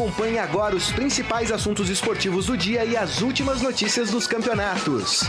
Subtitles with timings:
[0.00, 5.24] Acompanhe agora os principais assuntos esportivos do dia e as últimas notícias dos campeonatos.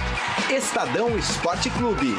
[0.50, 2.16] Estadão Esporte Clube.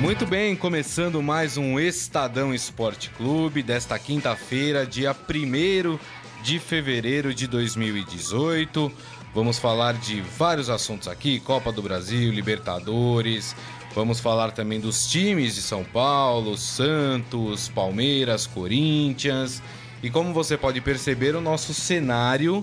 [0.00, 5.96] Muito bem, começando mais um Estadão Esporte Clube desta quinta-feira, dia 1
[6.42, 8.90] de fevereiro de 2018.
[9.32, 13.54] Vamos falar de vários assuntos aqui: Copa do Brasil, Libertadores.
[13.96, 19.62] Vamos falar também dos times de São Paulo, Santos, Palmeiras, Corinthians.
[20.02, 22.62] E como você pode perceber, o nosso cenário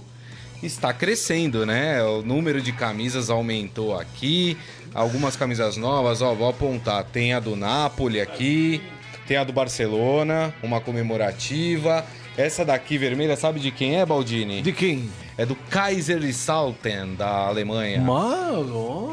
[0.62, 2.04] está crescendo, né?
[2.04, 4.56] O número de camisas aumentou aqui.
[4.94, 7.04] Algumas camisas novas, ó, vou apontar.
[7.06, 8.80] Tem a do Napoli aqui,
[9.26, 12.06] tem a do Barcelona, uma comemorativa.
[12.38, 14.62] Essa daqui vermelha, sabe de quem é, Baldini?
[14.62, 15.10] De quem?
[15.36, 18.00] É do Kaiserslautern, da Alemanha.
[18.02, 19.10] Mano!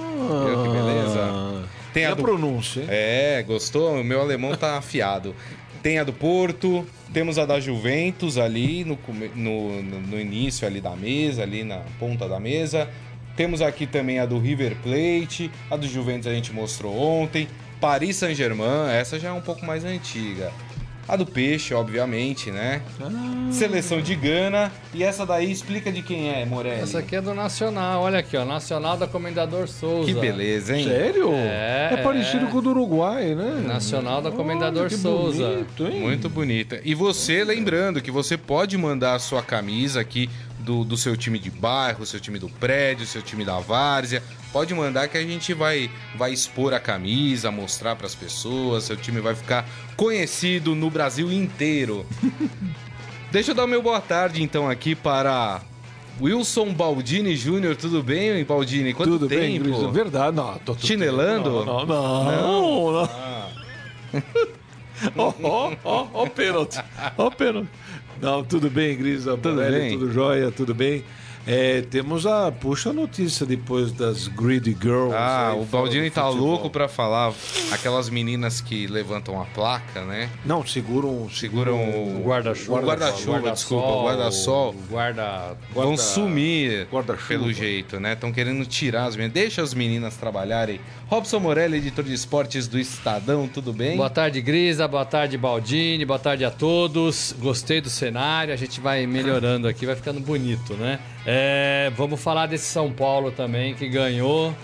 [0.63, 1.50] Que beleza?
[1.93, 2.23] Tem a do...
[2.23, 2.87] pronúncia, hein?
[2.91, 4.01] É, gostou?
[4.01, 5.35] O meu alemão tá afiado.
[5.83, 8.99] Tem a do Porto, temos a da Juventus ali no,
[9.35, 12.89] no, no início ali da mesa, ali na ponta da mesa.
[13.35, 17.49] Temos aqui também a do River Plate, a do Juventus a gente mostrou ontem.
[17.81, 20.53] Paris Saint-Germain, essa já é um pouco mais antiga.
[21.11, 22.83] A do Peixe, obviamente, né?
[23.01, 23.49] Ah.
[23.51, 24.71] Seleção de Gana.
[24.95, 26.83] E essa daí explica de quem é, Morelli.
[26.83, 28.45] Essa aqui é do Nacional, olha aqui, ó.
[28.45, 30.07] Nacional da Comendador Souza.
[30.07, 30.85] Que beleza, hein?
[30.85, 31.33] Sério?
[31.33, 32.49] É, parecido é.
[32.49, 33.61] com o do Uruguai, né?
[33.67, 35.49] Nacional da Olha, Comendador que Souza.
[35.49, 36.01] bonito, hein?
[36.01, 36.81] Muito bonita.
[36.85, 40.31] E você, lembrando que você pode mandar a sua camisa aqui
[40.61, 44.23] do, do seu time de bairro, seu time do prédio, seu time da várzea.
[44.53, 48.85] Pode mandar que a gente vai, vai expor a camisa, mostrar para as pessoas.
[48.85, 52.07] Seu time vai ficar conhecido no Brasil inteiro.
[53.31, 55.61] Deixa eu dar o meu boa tarde então aqui para
[56.21, 57.77] Wilson Baldini Júnior.
[57.77, 58.93] Tudo bem, Baldini?
[58.93, 59.41] Quanto Tudo tempo?
[59.41, 59.79] bem, Gris?
[59.93, 60.55] Verdade, não.
[60.59, 61.65] Tô, tô, Chinelando?
[61.65, 62.93] Não, não, não.
[62.93, 63.09] não.
[65.17, 66.79] Ó, ó, ó, ó o pênalti.
[67.17, 67.71] Ó o pênalti.
[68.21, 69.37] Não, tudo bem, Grisa.
[69.37, 69.99] Tudo Morelli, bem?
[69.99, 71.03] Tudo jóia, tudo bem.
[71.47, 75.15] É, temos a puxa notícia depois das Greedy Girls.
[75.15, 76.47] Ah, aí, o Baldini tá futebol.
[76.47, 77.33] louco pra falar
[77.73, 80.29] aquelas meninas que levantam a placa, né?
[80.45, 82.81] Não, seguram, Seguram o O guarda-chuva.
[82.81, 84.71] O guarda-chuva, desculpa, o guarda-sol.
[84.75, 85.57] o Guarda...
[85.73, 87.29] Vão guarda- sumir guarda-chuva.
[87.29, 88.13] pelo jeito, né?
[88.13, 89.33] Estão querendo tirar as meninas.
[89.35, 90.81] Deixa as meninas trabalharem.
[91.09, 93.97] Robson Morelli, editor de esportes do Estadão, tudo bem?
[93.97, 94.87] Boa tarde, Grisa.
[94.87, 96.05] Boa tarde, Baldini.
[96.05, 97.35] Boa tarde a todos.
[97.41, 98.53] Gostei do cenário.
[98.53, 101.01] A gente vai melhorando aqui, vai ficando bonito, né?
[101.27, 104.55] É, vamos falar desse São Paulo também, que ganhou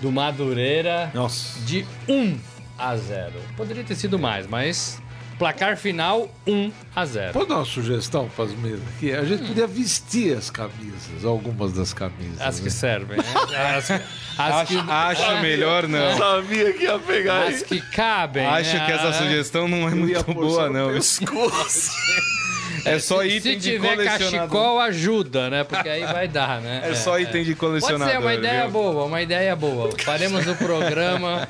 [0.00, 1.58] do Madureira Nossa.
[1.60, 2.38] de 1
[2.78, 3.32] a 0.
[3.56, 5.00] Poderia ter sido mais, mas
[5.38, 7.32] placar final 1 a 0.
[7.32, 9.12] Pode dar uma sugestão para as mesas aqui?
[9.12, 12.40] A gente podia vestir as camisas, algumas das camisas.
[12.40, 12.70] As que né?
[12.70, 13.24] servem, né?
[13.76, 14.02] As, as
[14.38, 16.16] acho, que, acho melhor não.
[16.16, 18.44] Sabia que ia pegar as que cabem.
[18.44, 18.84] Acho né?
[18.84, 20.92] que essa sugestão não é muito boa, não.
[20.92, 21.90] pescoço.
[22.84, 24.30] É só Se item de tiver colecionador.
[24.32, 25.64] cachecol, ajuda, né?
[25.64, 26.82] Porque aí vai dar, né?
[26.84, 28.08] É só item de Pode colecionador.
[28.14, 28.70] ser uma ideia viu?
[28.70, 29.90] boa, uma ideia boa.
[30.04, 31.48] Faremos o programa,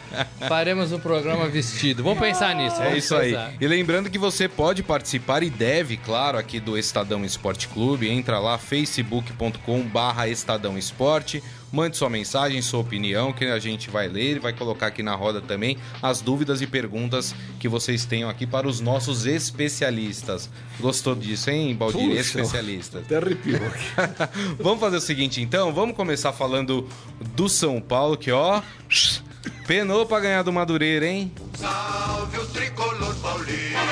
[0.48, 2.02] faremos o programa vestido.
[2.02, 2.76] Vamos pensar nisso.
[2.80, 3.30] É vamos isso aí.
[3.32, 3.52] pensar.
[3.60, 8.08] E lembrando que você pode participar e deve, claro, aqui do Estadão Esporte Clube.
[8.08, 11.42] Entra lá, facebook.com barra Estadão Esporte.
[11.76, 15.14] Mande sua mensagem, sua opinião, que a gente vai ler e vai colocar aqui na
[15.14, 20.48] roda também as dúvidas e perguntas que vocês tenham aqui para os nossos especialistas.
[20.80, 21.76] Gostou disso, hein?
[21.76, 21.98] Puxa.
[21.98, 23.02] Especialistas.
[23.04, 23.90] Até arrepiou aqui.
[24.58, 25.70] Vamos fazer o seguinte, então.
[25.70, 26.88] Vamos começar falando
[27.34, 28.62] do São Paulo, que ó...
[29.66, 31.30] Penou pra ganhar do Madureira, hein?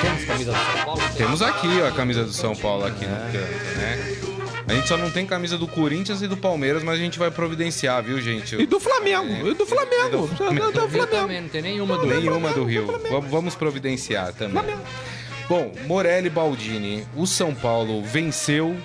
[0.01, 1.01] Temos camisa do São Paulo?
[1.15, 4.24] Temos aqui ó, a camisa do São Paulo aqui no canto, né?
[4.67, 7.29] A gente só não tem camisa do Corinthians e do Palmeiras, mas a gente vai
[7.29, 8.55] providenciar, viu, gente?
[8.55, 10.09] E do Flamengo, e do Flamengo.
[10.09, 10.35] Do, do,
[10.89, 11.41] Flamengo.
[11.41, 12.19] não tem nenhuma do Rio.
[12.19, 12.87] Nenhuma do Rio.
[13.29, 14.63] Vamos- providenciar também.
[15.47, 18.75] Bom, Morelli Baldini, o São Paulo venceu,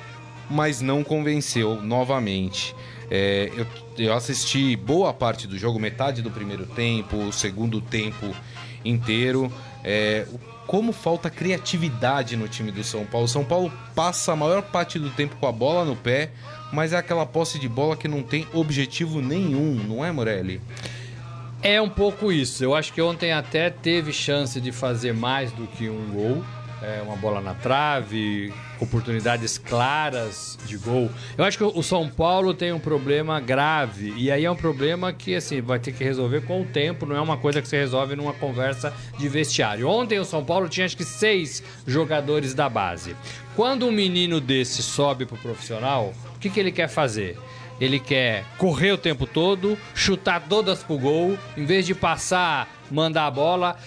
[0.51, 2.75] mas não convenceu novamente.
[3.11, 3.67] É, eu,
[3.99, 8.37] eu assisti boa parte do jogo, metade do primeiro tempo, o segundo tempo
[8.85, 9.51] inteiro.
[9.83, 13.27] É, o- como falta criatividade no time do São Paulo.
[13.27, 16.31] São Paulo passa a maior parte do tempo com a bola no pé,
[16.73, 20.61] mas é aquela posse de bola que não tem objetivo nenhum, não é, Morelli?
[21.61, 22.63] É um pouco isso.
[22.63, 26.45] Eu acho que ontem até teve chance de fazer mais do que um gol.
[26.81, 31.11] É, uma bola na trave, oportunidades claras de gol.
[31.37, 34.13] Eu acho que o São Paulo tem um problema grave.
[34.17, 37.07] E aí é um problema que assim vai ter que resolver com o tempo.
[37.07, 39.89] Não é uma coisa que você resolve numa conversa de vestiário.
[39.89, 43.15] Ontem o São Paulo tinha acho que seis jogadores da base.
[43.55, 47.37] Quando um menino desse sobe pro profissional, o que, que ele quer fazer?
[47.81, 53.27] Ele quer correr o tempo todo, chutar todas pro gol, em vez de passar, mandar
[53.27, 53.79] a bola.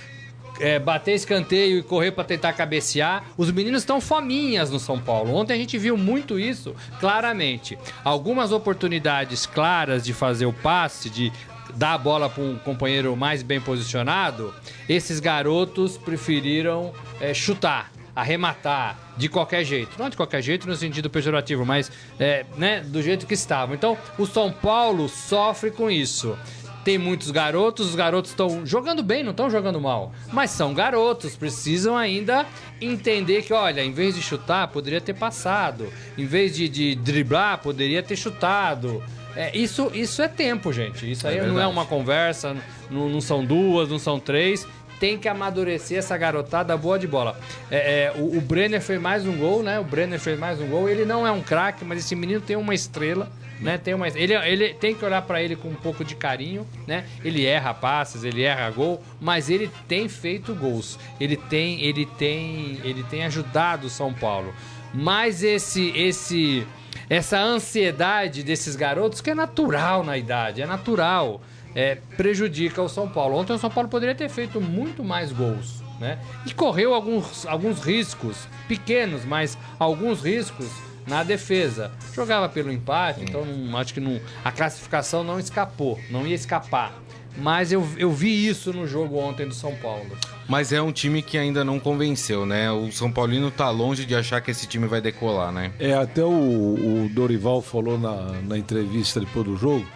[0.59, 3.25] É, bater escanteio e correr para tentar cabecear.
[3.37, 5.33] Os meninos estão fominhas no São Paulo.
[5.33, 7.77] Ontem a gente viu muito isso claramente.
[8.03, 11.31] Algumas oportunidades claras de fazer o passe, de
[11.75, 14.53] dar a bola para um companheiro mais bem posicionado,
[14.87, 19.97] esses garotos preferiram é, chutar arrematar de qualquer jeito.
[19.97, 23.75] Não de qualquer jeito no sentido pejorativo, mas é, né, do jeito que estavam.
[23.75, 26.37] Então, o São Paulo sofre com isso.
[26.83, 30.11] Tem muitos garotos, os garotos estão jogando bem, não estão jogando mal.
[30.31, 32.45] Mas são garotos, precisam ainda
[32.81, 35.91] entender que, olha, em vez de chutar, poderia ter passado.
[36.17, 39.01] Em vez de, de driblar, poderia ter chutado.
[39.35, 41.09] É, isso, isso é tempo, gente.
[41.09, 42.55] Isso aí é não é uma conversa,
[42.91, 44.67] não, não são duas, não são três
[45.03, 47.37] tem que amadurecer essa garotada boa de bola.
[47.69, 49.77] É, é, o, o, Brenner fez mais um gol, né?
[49.77, 50.87] O Brenner fez mais um gol.
[50.87, 53.29] Ele não é um craque, mas esse menino tem uma estrela.
[53.63, 56.67] Né, tem uma, ele, ele tem que olhar para ele com um pouco de carinho,
[56.85, 57.05] né?
[57.23, 60.99] Ele erra passes, ele erra gol, mas ele tem feito gols.
[61.17, 64.53] Ele tem, ele tem, ele tem ajudado o São Paulo.
[64.93, 66.67] Mas esse, esse,
[67.09, 71.41] essa ansiedade desses garotos que é natural na idade, é natural
[71.73, 73.37] é, prejudica o São Paulo.
[73.37, 76.19] Ontem o São Paulo poderia ter feito muito mais gols, né?
[76.45, 80.69] E correu alguns, alguns riscos, pequenos, mas alguns riscos
[81.07, 81.91] na defesa.
[82.13, 86.93] Jogava pelo empate, então não, acho que não, a classificação não escapou, não ia escapar.
[87.35, 90.05] Mas eu, eu vi isso no jogo ontem do São Paulo.
[90.47, 92.71] Mas é um time que ainda não convenceu, né?
[92.71, 95.71] O São Paulino tá longe de achar que esse time vai decolar, né?
[95.79, 99.87] É, até o, o Dorival falou na, na entrevista depois do jogo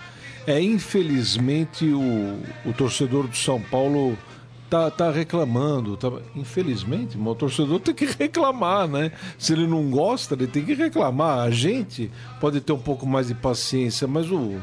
[0.48, 4.18] é, infelizmente, o, o torcedor do São Paulo
[4.69, 5.98] tá, tá reclamando.
[5.98, 9.12] Tá, infelizmente, o torcedor tem que reclamar, né?
[9.38, 11.40] Se ele não gosta, ele tem que reclamar.
[11.40, 14.60] A gente pode ter um pouco mais de paciência, mas o,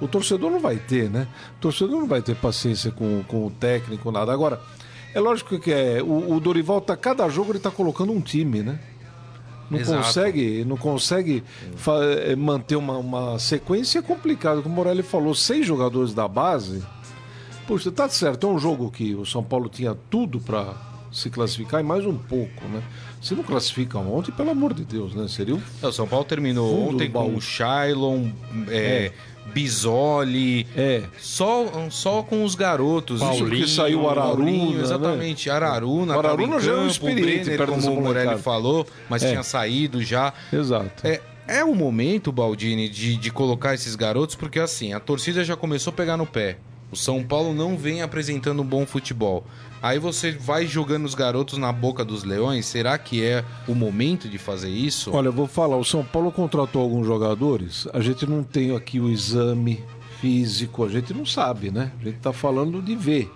[0.00, 1.26] o torcedor não vai ter, né?
[1.58, 4.32] O torcedor não vai ter paciência com, com o técnico, nada.
[4.32, 4.60] Agora,
[5.14, 8.62] é lógico que é, o, o Dorival tá cada jogo ele tá colocando um time,
[8.62, 8.78] né?
[9.70, 10.02] não Exato.
[10.02, 11.44] consegue, não consegue
[12.26, 14.60] eh, manter uma, uma sequência complicada.
[14.60, 16.82] Como o Morelli falou, seis jogadores da base.
[17.70, 20.74] Poxa, tá certo, é um jogo que o São Paulo tinha tudo para
[21.12, 22.82] se classificar e mais um pouco, né?
[23.22, 25.28] Se não classifica ontem, pelo amor de Deus, né?
[25.28, 25.62] Seria o.
[25.80, 28.30] É, o São Paulo terminou ontem com o Shailon,
[28.66, 29.12] é, é.
[29.54, 30.66] Bisoli.
[30.76, 31.04] É.
[31.16, 33.20] Só, só com os garotos.
[33.20, 34.50] Paulinho, que saiu Araruna.
[34.50, 34.80] Né?
[34.82, 35.48] exatamente.
[35.48, 35.54] Né?
[35.54, 36.18] Araruna.
[36.18, 39.28] Araruna já é um experiente, Brenner, como o Morelli falou, mas é.
[39.30, 40.34] tinha saído já.
[40.52, 41.06] Exato.
[41.06, 45.56] É, é o momento, Baldini, de, de colocar esses garotos, porque assim, a torcida já
[45.56, 46.58] começou a pegar no pé.
[46.90, 49.44] O São Paulo não vem apresentando um bom futebol.
[49.82, 52.66] Aí você vai jogando os garotos na boca dos leões.
[52.66, 55.10] Será que é o momento de fazer isso?
[55.12, 55.76] Olha, eu vou falar.
[55.76, 57.86] O São Paulo contratou alguns jogadores.
[57.92, 59.82] A gente não tem aqui o exame
[60.20, 60.84] físico.
[60.84, 61.92] A gente não sabe, né?
[62.00, 63.32] A gente está falando de ver.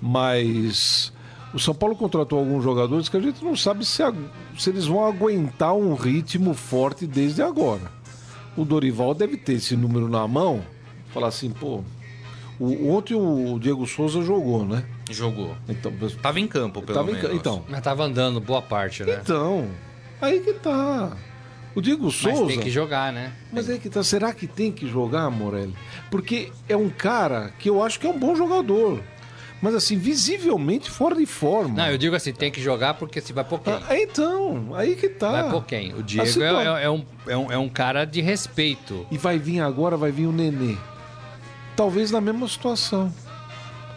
[0.00, 1.12] Mas
[1.52, 4.02] o São Paulo contratou alguns jogadores que a gente não sabe se,
[4.58, 7.90] se eles vão aguentar um ritmo forte desde agora.
[8.56, 10.62] O Dorival deve ter esse número na mão.
[11.12, 11.82] Falar assim, pô,
[12.58, 14.84] o, ontem o Diego Souza jogou, né?
[15.10, 15.56] Jogou.
[15.68, 15.92] Então,
[16.22, 17.30] tava em campo, pelo tava menos.
[17.30, 17.64] Em, então.
[17.68, 19.20] Mas tava andando boa parte, né?
[19.22, 19.68] Então,
[20.20, 21.16] aí que tá.
[21.74, 22.44] O Diego Souza.
[22.44, 23.32] Mas tem que jogar, né?
[23.52, 24.02] Mas aí que tá.
[24.02, 25.74] Será que tem que jogar, Morelli?
[26.10, 29.02] Porque é um cara que eu acho que é um bom jogador.
[29.60, 31.74] Mas assim, visivelmente fora de forma.
[31.74, 33.74] Não, eu digo assim, tem que jogar porque se vai por quem?
[33.74, 35.30] Ah, então, aí que tá.
[35.30, 35.94] Vai por quem?
[35.94, 39.06] O Diego é, é, é, um, é, um, é um cara de respeito.
[39.10, 40.76] E vai vir agora, vai vir o Nenê
[41.76, 43.12] talvez na mesma situação.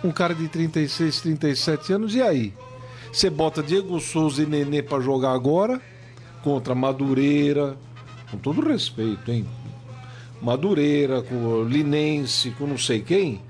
[0.03, 2.53] Um cara de 36, 37 anos, e aí?
[3.12, 5.81] Você bota Diego Souza e Nenê para jogar agora
[6.43, 7.77] contra Madureira,
[8.29, 9.45] com todo respeito, hein?
[10.41, 13.41] Madureira, com Linense, com não sei quem.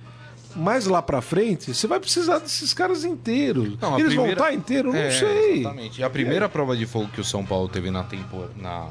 [0.55, 3.77] Mais lá pra frente, você vai precisar desses caras inteiros.
[3.79, 4.15] Não, Eles primeira...
[4.15, 4.93] vão estar inteiros?
[4.93, 5.59] Não é, sei.
[5.59, 6.01] Exatamente.
[6.01, 6.47] E a primeira é.
[6.47, 8.47] prova de fogo que o São Paulo teve na tempo...
[8.55, 8.87] na...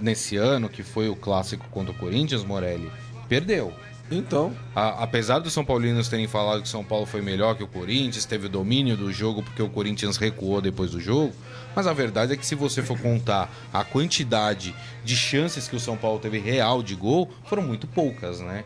[0.00, 2.88] nesse ano, que foi o clássico contra o Corinthians, Morelli,
[3.28, 3.72] perdeu.
[4.10, 4.52] Então.
[4.74, 7.66] A, apesar dos São Paulinos terem falado que o São Paulo foi melhor que o
[7.68, 11.32] Corinthians, teve o domínio do jogo porque o Corinthians recuou depois do jogo.
[11.74, 14.74] Mas a verdade é que se você for contar a quantidade
[15.04, 18.64] de chances que o São Paulo teve real de gol, foram muito poucas, né?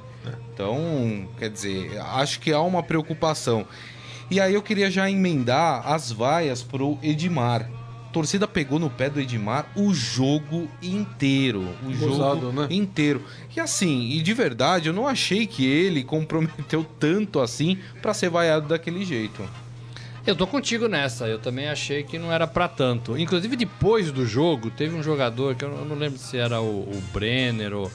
[0.55, 3.67] Então, quer dizer, acho que há uma preocupação.
[4.31, 7.69] E aí eu queria já emendar as vaias pro Edmar
[8.15, 11.67] torcida pegou no pé do Edmar o jogo inteiro.
[11.83, 12.69] O Gozado, jogo né?
[12.71, 13.25] inteiro.
[13.57, 18.29] E assim, e de verdade, eu não achei que ele comprometeu tanto assim para ser
[18.29, 19.43] vaiado daquele jeito.
[20.27, 23.17] Eu tô contigo nessa, eu também achei que não era para tanto.
[23.17, 27.03] Inclusive, depois do jogo, teve um jogador que eu não lembro se era o, o
[27.13, 27.91] Brenner ou.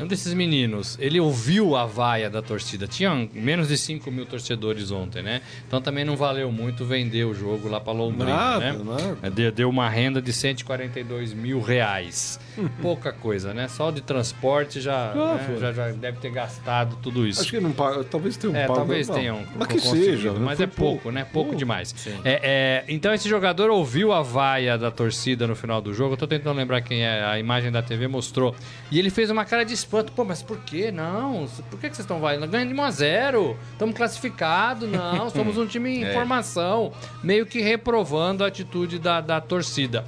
[0.00, 2.86] Um desses meninos, ele ouviu a vaia da torcida.
[2.86, 5.40] Tinha menos de 5 mil torcedores ontem, né?
[5.66, 8.84] Então também não valeu muito vender o jogo lá para Londrina, Nada, né?
[8.84, 9.30] nada.
[9.30, 12.38] Deu- Deu uma renda de 142 mil reais.
[12.82, 13.68] Pouca coisa, né?
[13.68, 15.56] Só de transporte já, Já né?
[15.60, 17.40] já, já deve ter gastado tudo isso.
[17.40, 18.04] Acho que não paga.
[18.04, 18.74] Talvez tenha um É, pago.
[18.80, 19.14] talvez não.
[19.14, 19.42] tenham.
[19.56, 20.32] Mas que seja.
[20.32, 20.38] né?
[20.40, 21.24] Mas é pouco, né?
[21.32, 21.94] Pouco demais.
[22.24, 26.14] É, é, então esse jogador ouviu a vaia da torcida no final do jogo.
[26.14, 27.24] Eu tô tentando lembrar quem é.
[27.24, 28.54] A imagem da TV mostrou.
[28.90, 30.12] E ele fez uma cara de espanto.
[30.12, 30.92] Pô, mas por quê?
[30.92, 31.48] Não.
[31.70, 32.46] Por que que vocês estão vaiando?
[32.46, 34.88] Ganhando de 1 a 0 Estamos classificados.
[34.88, 36.12] Não, somos um time em É.
[36.12, 36.92] formação.
[37.22, 40.04] Meio que reprovando a atitude da, da torcida.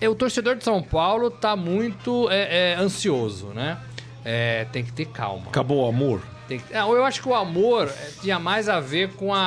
[0.00, 3.78] É, O torcedor de São Paulo tá muito é, é, ansioso, né?
[4.24, 5.44] É, tem que ter calma.
[5.48, 6.22] Acabou o amor.
[6.48, 9.40] Tem que- É, Eu acho que o amor tinha mais a ver com a,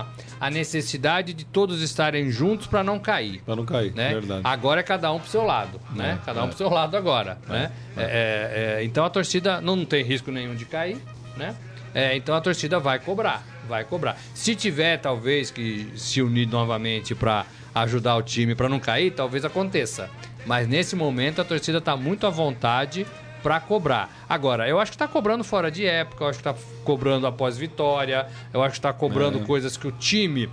[0.00, 0.06] a,
[0.44, 3.40] a necessidade de todos estarem juntos para não cair.
[3.46, 3.94] Pra não cair.
[3.94, 4.12] Né?
[4.12, 4.42] Verdade.
[4.44, 6.18] Agora é cada um pro seu lado, né?
[6.22, 7.72] Cada um pro seu lado agora, né?
[7.96, 10.98] É, é, é, então a torcida não tem risco nenhum de cair,
[11.34, 11.56] né?
[11.94, 14.18] É, então a torcida vai cobrar, vai cobrar.
[14.34, 19.46] Se tiver talvez que se unir novamente para ajudar o time para não cair, talvez
[19.46, 20.10] aconteça.
[20.44, 23.06] Mas nesse momento a torcida tá muito à vontade
[23.44, 24.08] para cobrar.
[24.26, 27.58] Agora, eu acho que tá cobrando fora de época, eu acho que tá cobrando após
[27.58, 29.44] vitória, eu acho que tá cobrando É.
[29.44, 30.48] coisas que o time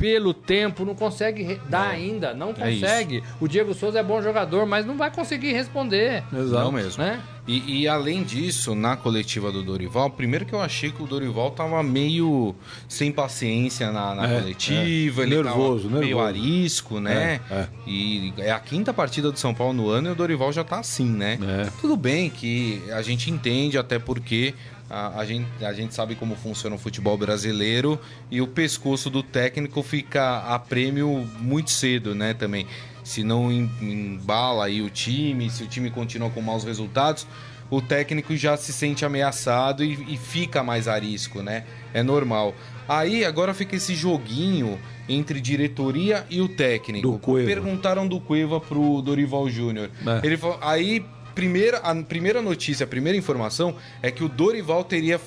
[0.00, 3.22] pelo tempo não consegue dar ainda, não É consegue.
[3.38, 6.64] o Diego Souza é bom jogador, mas não vai conseguir responder, Exato.
[6.64, 7.02] Não mesmo.
[7.04, 7.20] né?
[7.46, 11.50] E, e além disso, na coletiva do Dorival, primeiro que eu achei que o Dorival
[11.50, 12.54] tava meio
[12.88, 15.24] sem paciência na, na É, coletiva, é.
[15.26, 16.26] ele Nervoso, tava meio nervoso.
[16.28, 17.40] arisco, né?
[17.50, 17.68] É, é.
[17.86, 20.78] E é a quinta partida do São Paulo no ano e o Dorival já tá
[20.78, 21.38] assim, né?
[21.42, 21.68] É.
[21.80, 24.54] Tudo bem que a gente entende, até porque
[24.90, 27.98] a, a gente, a gente sabe como funciona o futebol brasileiro
[28.30, 32.34] e o pescoço do técnico fica a prêmio muito cedo, né?
[32.34, 32.66] Também.
[33.04, 37.26] Se não em- embala aí o time, se o time continua com maus resultados,
[37.70, 41.64] o técnico já se sente ameaçado e, e fica mais a risco, né?
[41.94, 42.54] É normal.
[42.88, 44.78] Aí agora fica esse joguinho
[45.08, 47.08] entre diretoria e o técnico.
[47.12, 47.46] Do Cueva.
[47.46, 49.88] Perguntaram do Cueva pro Dorival Júnior.
[50.06, 50.26] É.
[50.26, 51.04] Ele falou, aí
[51.34, 55.20] primeira, a primeira notícia, a primeira informação é que o Dorival teria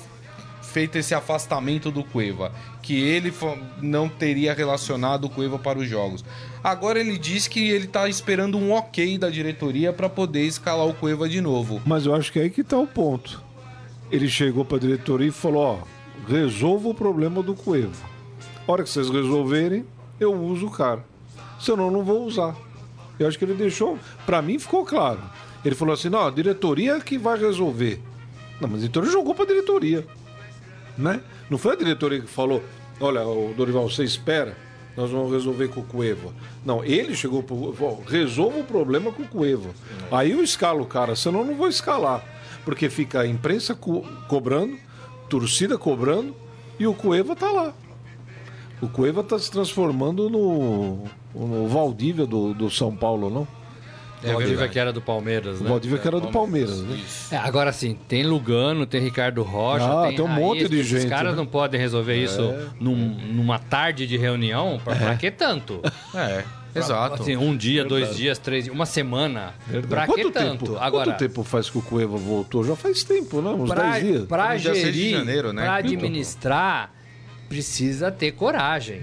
[0.74, 2.50] feito esse afastamento do Cueva,
[2.82, 3.32] que ele
[3.80, 6.24] não teria relacionado o Cueva para os jogos.
[6.64, 10.94] Agora ele diz que ele tá esperando um OK da diretoria para poder escalar o
[10.94, 11.80] Cueva de novo.
[11.86, 13.40] Mas eu acho que é aí que tá o ponto.
[14.10, 15.78] Ele chegou pra diretoria e falou: ó,
[16.28, 18.04] resolva o problema do Cueva.
[18.66, 19.84] A hora que vocês resolverem,
[20.18, 21.04] eu uso o cara.
[21.60, 22.56] Senão eu não vou usar.
[23.18, 23.98] Eu acho que ele deixou.
[24.26, 25.20] Pra mim ficou claro.
[25.64, 28.00] Ele falou assim: não, a diretoria que vai resolver.
[28.60, 30.06] Não, mas então ele jogou pra diretoria.
[30.96, 31.20] Né?
[31.50, 32.62] Não foi a diretoria que falou:
[33.00, 34.56] olha, o Dorival, você espera,
[34.96, 36.32] nós vamos resolver com o Cueva.
[36.64, 37.72] Não, ele chegou pro.
[37.72, 39.70] falou, resolva o problema com o Cueva.
[40.10, 42.24] Aí eu escalo o cara, senão eu não vou escalar.
[42.64, 44.78] Porque fica a imprensa co- cobrando,
[45.28, 46.34] torcida cobrando,
[46.78, 47.74] e o Cueva tá lá.
[48.80, 51.04] O Cueva tá se transformando no,
[51.34, 53.46] no Valdívia do, do São Paulo, não?
[54.24, 54.72] É Valdívia verdade.
[54.72, 55.70] que era do Palmeiras, O né?
[55.70, 57.00] Valdívia que era do Palmeiras, né?
[57.30, 60.82] É, agora sim, tem Lugano, tem Ricardo Rocha, Ah, tem, tem um monte Raíssa, de
[60.82, 61.36] gente, caras né?
[61.36, 62.42] não podem resolver isso
[62.80, 62.94] num-
[63.32, 64.80] numa tarde de reunião?
[64.84, 65.80] Pra, pra que tanto?
[66.14, 66.44] É,
[66.78, 67.22] exato.
[67.22, 69.54] Assim, um dia, dois dias, três dias, uma semana.
[69.88, 70.64] Pra que Quanto tanto?
[70.66, 72.64] tempo, Agora, quanto tempo faz que o Cueva voltou?
[72.64, 73.50] Já faz tempo, né?
[73.50, 74.24] Uns pra, 10 dias.
[74.26, 75.62] pra 6 de gerir, janeiro, né?
[75.64, 75.92] pra Então.
[75.92, 76.90] administrar,
[77.48, 79.02] precisa ter coragem.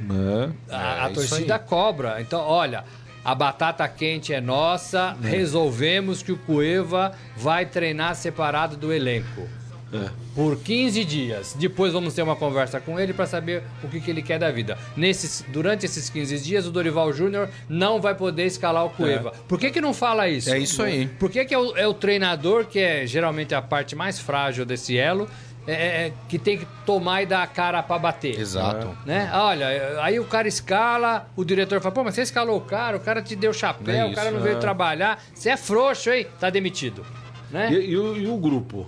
[0.69, 0.73] É.
[0.75, 2.19] A, a É, isso torcida cobra.
[2.21, 2.83] Então, olha,
[3.23, 9.47] a batata quente é nossa, resolvemos que o Cueva vai treinar separado do elenco.
[9.93, 10.09] É.
[10.33, 11.55] Por 15 dias.
[11.59, 14.49] Depois vamos ter uma conversa com ele para saber o que, que ele quer da
[14.49, 14.77] vida.
[14.95, 19.33] Nesses, durante esses 15 dias, o Dorival Júnior não vai poder escalar o Cueva.
[19.47, 20.49] Por que, que não fala isso?
[20.49, 21.07] É isso aí.
[21.07, 24.65] Por que, que é, o, é o treinador, que é geralmente a parte mais frágil
[24.65, 25.27] desse elo,
[25.67, 28.39] é- é- que tem que tomar e dar a cara para bater?
[28.39, 28.95] Exato.
[29.05, 29.29] Né?
[29.33, 29.67] Olha,
[30.01, 33.21] aí o cara escala, o diretor fala, pô, mas você escalou o cara, o cara
[33.21, 36.27] te deu chapéu, É o cara isso, não veio trabalhar, você é frouxo, hein?
[36.39, 37.05] Tá demitido.
[37.49, 37.71] Né?
[37.71, 38.87] E, e o, e o grupo?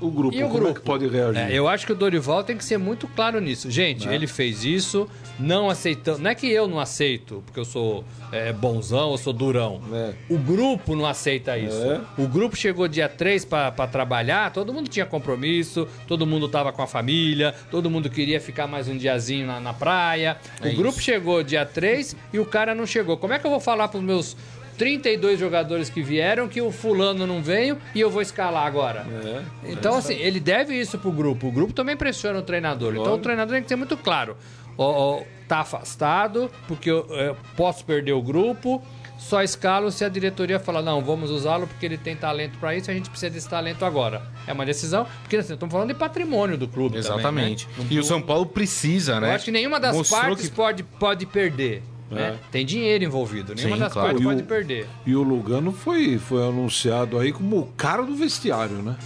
[0.00, 0.70] O grupo, E o como grupo?
[0.70, 1.40] é que pode reagir?
[1.40, 3.70] É, eu acho que o Dorival tem que ser muito claro nisso.
[3.70, 6.18] Gente, ele fez isso, não aceitando.
[6.18, 9.80] Não é que eu não aceito, porque eu sou é, bonzão, eu sou durão.
[9.92, 10.12] É.
[10.28, 11.82] O grupo não aceita isso.
[11.82, 12.00] É.
[12.18, 16.82] O grupo chegou dia 3 para trabalhar, todo mundo tinha compromisso, todo mundo tava com
[16.82, 20.36] a família, todo mundo queria ficar mais um diazinho na, na praia.
[20.60, 21.02] É o grupo isso.
[21.02, 23.16] chegou dia 3 e o cara não chegou.
[23.16, 24.36] Como é que eu vou falar pros meus
[24.76, 29.06] 32 jogadores que vieram que o fulano não veio e eu vou escalar agora?
[29.24, 29.70] É.
[29.72, 31.48] Então, assim, ele deve isso pro grupo.
[31.48, 32.94] O grupo também pressiona o treinador.
[32.94, 34.36] Então, o treinador tem que ser muito claro.
[34.78, 38.82] Ó, ó, tá afastado, porque eu, eu posso perder o grupo.
[39.18, 42.90] só escalo se a diretoria falar, não, vamos usá-lo porque ele tem talento para isso,
[42.90, 44.22] a gente precisa desse talento agora.
[44.46, 47.66] É uma decisão, porque assim, estamos falando de patrimônio do clube Exatamente.
[47.68, 47.94] Também, né?
[47.94, 49.30] E o São Paulo precisa, né?
[49.30, 51.82] Eu acho que nenhuma das Mostrou partes que- pode, pode perder.
[52.10, 52.38] Né?
[52.52, 54.08] Tem dinheiro envolvido, nenhuma Sim, das claro.
[54.08, 54.86] partes o- pode perder.
[55.04, 58.96] E o Lugano foi, foi anunciado aí como o cara do vestiário, né?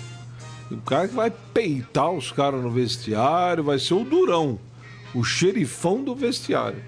[0.70, 4.58] O cara que vai peitar os caras no vestiário, vai ser o durão,
[5.14, 6.78] o xerifão do vestiário.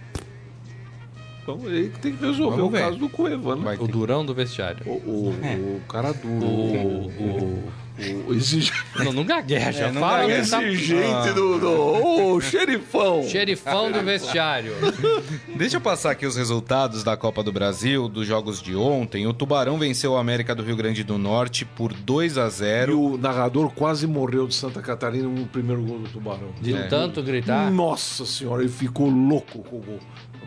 [1.43, 2.81] Então ele que tem que resolver Vamos o ver.
[2.83, 3.63] caso do Cueva, né?
[3.65, 4.87] Vai O durão do vestiário.
[4.87, 5.29] O, o,
[5.77, 7.73] o cara duro, o, o,
[8.27, 10.43] o exigente, Não, não gagueja, É, não fala gagueja.
[10.45, 13.23] que tá- exigente do, do o xerifão.
[13.25, 14.73] Xerifão do vestiário.
[15.57, 19.27] Deixa eu passar aqui os resultados da Copa do Brasil, dos jogos de ontem.
[19.27, 23.01] O Tubarão venceu o América do Rio Grande do Norte por 2 a E 0
[23.01, 26.51] o narrador quase morreu de Santa Catarina no primeiro gol do Tubarão.
[26.61, 26.83] De É.
[26.89, 27.71] tanto gritar.
[27.71, 29.99] Nossa senhora, ele ficou louco com o gol.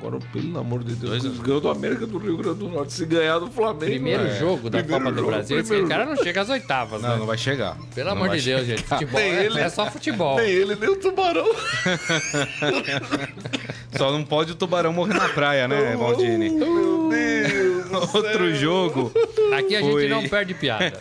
[0.05, 2.93] Agora, pelo amor de Deus, eles ganhou do América do Rio Grande do Norte.
[2.93, 3.85] Se ganhar do Flamengo.
[3.85, 4.35] Primeiro é.
[4.39, 5.59] jogo da Primeiro Copa do jogo, Brasil.
[5.59, 6.15] Esse primeiro cara jogo.
[6.15, 7.15] não chega às oitavas, Não, né?
[7.17, 7.75] não vai chegar.
[7.95, 8.77] Pelo Não amor de Deus, chegar.
[8.77, 8.83] gente.
[8.87, 10.35] Futebol Nem é, ele- é só futebol.
[10.37, 11.45] Nem ele, nem o Tubarão.
[13.97, 16.49] Só não pode o Tubarão morrer na praia, né, Valdini?
[16.49, 17.89] Meu Deus.
[17.89, 18.55] do Outro céu.
[18.55, 19.11] jogo.
[19.57, 20.01] Aqui a Foi.
[20.01, 20.99] gente não perde piada.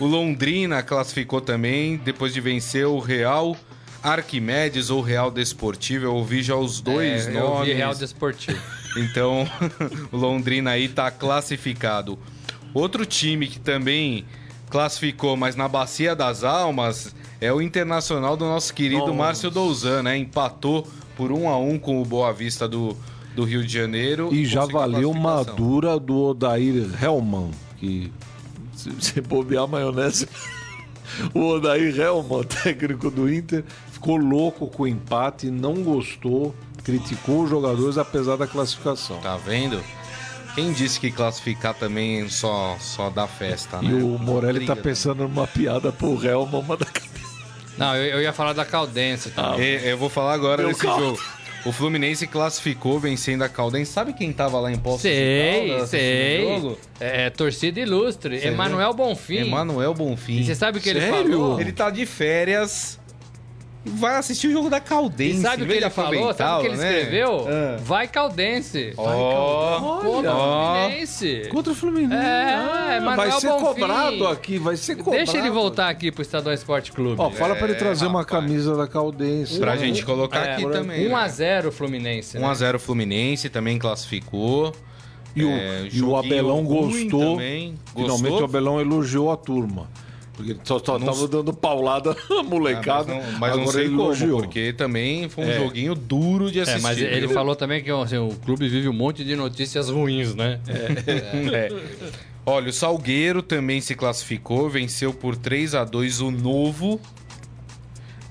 [0.00, 3.56] O Londrina classificou também, depois de vencer o Real
[4.02, 6.04] Arquimedes ou Real Desportivo.
[6.06, 7.68] Eu ouvi já os dois É, Eu nomes.
[7.68, 8.58] vi Real Desportivo.
[8.94, 9.48] Então,
[10.12, 12.18] o Londrina aí tá classificado.
[12.74, 14.26] Outro time que também
[14.68, 19.12] classificou, mas na Bacia das Almas, é o Internacional do nosso querido Nossa.
[19.14, 20.18] Márcio Douzan, né?
[20.18, 22.94] Empatou por um a um com o Boa Vista do,
[23.34, 24.28] do Rio de Janeiro.
[24.30, 28.12] E já valeu uma dura do Odair Hellman, que
[28.76, 30.28] se você bobear a maionese.
[31.34, 33.64] O Odair Hellman, técnico do Inter,
[34.02, 39.18] ficou louco com o empate, não gostou, criticou os jogadores apesar da classificação.
[39.20, 39.80] Tá vendo?
[40.56, 43.90] Quem disse que classificar também só, só dá festa, né?
[43.90, 47.12] E o Morelli tá pensando numa piada pro Hellman, mas da cabeça.
[47.78, 49.30] Não, eu, eu ia falar da Caldense.
[49.30, 49.54] Tá?
[49.58, 51.02] É, eu vou falar agora desse caldo.
[51.16, 51.22] jogo.
[51.64, 53.92] O Fluminense classificou vencendo a Caldense.
[53.92, 56.46] Sabe quem tava lá em Poços de Sei, Caldas assistindo o sei.
[56.60, 56.78] jogo?
[56.98, 58.40] É, torcida ilustre.
[58.40, 59.36] Você Emanuel Bonfim.
[59.36, 60.44] Emanuel E Bonfim.
[60.44, 61.30] você sabe o que ele Sério?
[61.30, 61.60] falou?
[61.60, 63.01] Ele tá de férias e
[63.84, 65.38] vai assistir o jogo da Caldense.
[65.38, 66.32] E sabe o que ele falou?
[66.34, 66.98] Sabe o que ele né?
[67.00, 67.46] escreveu?
[67.48, 67.76] Ah.
[67.82, 68.92] Vai Caldense.
[68.96, 70.36] Ó, Contra o.
[70.82, 71.48] Fluminense.
[71.50, 72.14] Contra o Fluminense.
[72.14, 73.64] É, Ah, vai ser Bonfim.
[73.64, 75.16] cobrado aqui, vai ser cobrado.
[75.24, 77.16] Deixa ele voltar aqui pro Estadão Esporte Clube.
[77.20, 78.42] Ó, fala pra ele trazer uma rapaz.
[78.44, 79.58] camisa da Caldense.
[79.58, 79.78] Pra né?
[79.78, 81.08] gente colocar É, aqui também.
[81.08, 82.38] 1x0 Fluminense.
[82.38, 82.46] né?
[82.46, 84.72] 1x0 Fluminense também classificou.
[85.34, 87.32] E o, É, e o Abelão gostou.
[87.36, 87.74] também.
[87.94, 88.40] Finalmente Gostou?
[88.42, 89.88] o Abelão elogiou a turma.
[90.42, 93.14] Porque ele só, só Não tava dando paulada Ah, molecada.
[93.14, 94.40] mas não, mas não agora sei ele como, elogiou.
[94.42, 95.58] porque também foi um É.
[95.58, 96.82] joguinho duro de É, assistir.
[96.82, 97.30] mas ele viu?
[97.30, 100.58] falou também que assim, o clube vive um monte de notícias ruins, né?
[100.68, 101.68] É.
[102.44, 107.00] Olha, o Salgueiro também se classificou, venceu por 3 a 2 o Novo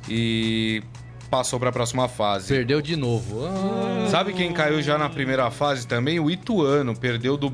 [0.10, 0.84] e
[1.30, 2.50] passou para a próxima fase.
[2.54, 3.46] Perdeu de novo.
[3.46, 6.20] Ah, Sabe quem caiu já na primeira fase também?
[6.20, 7.50] O Ituano, perdeu do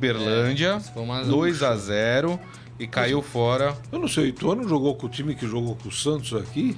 [0.78, 2.40] isso foi uma- 2 a 0
[2.80, 3.76] e caiu fora.
[3.92, 6.78] Eu não sei, o Ituano jogou com o time que jogou com o Santos aqui?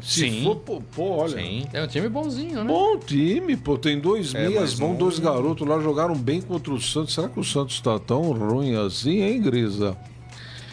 [0.00, 0.44] Se Sim.
[0.44, 1.38] for, pô, pô, olha.
[1.38, 1.64] Sim.
[1.72, 2.70] É um time bonzinho, né?
[2.70, 3.78] Bom time, pô.
[3.78, 7.14] Tem dois É, meias bons, um- dois garotos lá jogaram bem contra o Santos.
[7.14, 9.96] Será que o Santos tá tão ruim assim, hein, Grisa?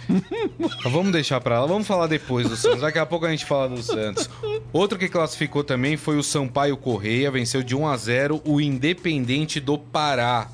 [0.84, 2.82] Vamos deixar pra lá, vamos falar depois do Santos.
[2.82, 4.30] Daqui a pouco a gente fala do Santos.
[4.74, 9.62] Outro que classificou também foi o Sampaio Correia, venceu de 1 a 0 o Independente
[9.62, 10.50] do Pará.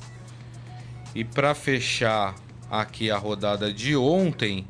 [1.14, 2.36] E pra fechar
[2.70, 4.66] aqui a rodada de ontem,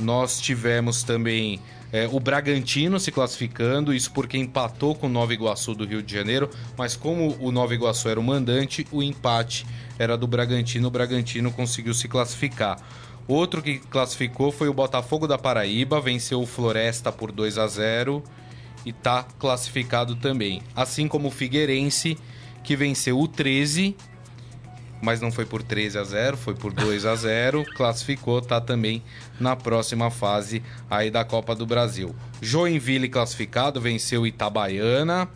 [0.00, 1.60] nós tivemos também
[1.92, 6.12] é, o Bragantino se classificando, isso porque empatou com o Nova Iguaçu do Rio de
[6.12, 9.64] Janeiro, mas como o Nova Iguaçu era o mandante, o empate
[9.98, 12.78] era do Bragantino, o Bragantino conseguiu se classificar.
[13.28, 18.22] Outro que classificou foi o Botafogo da Paraíba, venceu o Floresta por 2 a 0
[18.84, 20.62] e tá classificado também.
[20.74, 22.16] Assim como o Figueirense,
[22.62, 23.96] que venceu o 13
[25.02, 29.02] mas não foi por 13 a 0, foi por 2 a 0, classificou, tá também
[29.38, 32.14] na próxima fase aí da Copa do Brasil.
[32.40, 35.28] Joinville classificado, venceu Itabaiana,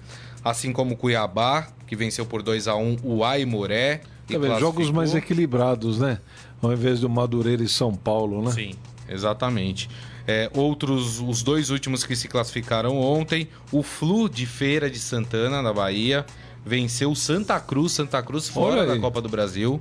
[0.44, 4.00] assim como Cuiabá, que venceu por 2 a 1 o Aimoré.
[4.28, 4.58] e Tá?
[4.58, 6.18] Jogos mais equilibrados, né?
[6.62, 8.50] Ao invés do Madureira e São Paulo, né?
[8.52, 8.74] Sim,
[9.08, 9.88] exatamente.
[10.26, 15.62] É, outros, os dois últimos que se classificaram ontem, o Flu de Feira de Santana,
[15.62, 16.24] na Bahia,
[16.64, 18.98] venceu Santa Cruz, Santa Cruz fora da.
[18.98, 19.80] Copa do Brasil,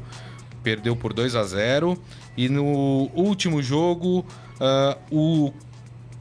[0.63, 1.97] perdeu por 2 a 0
[2.37, 4.25] E no último jogo,
[4.59, 5.51] ah, o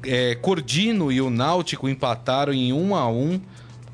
[0.05, 3.41] é, Cordino e o Náutico empataram em 1 a 1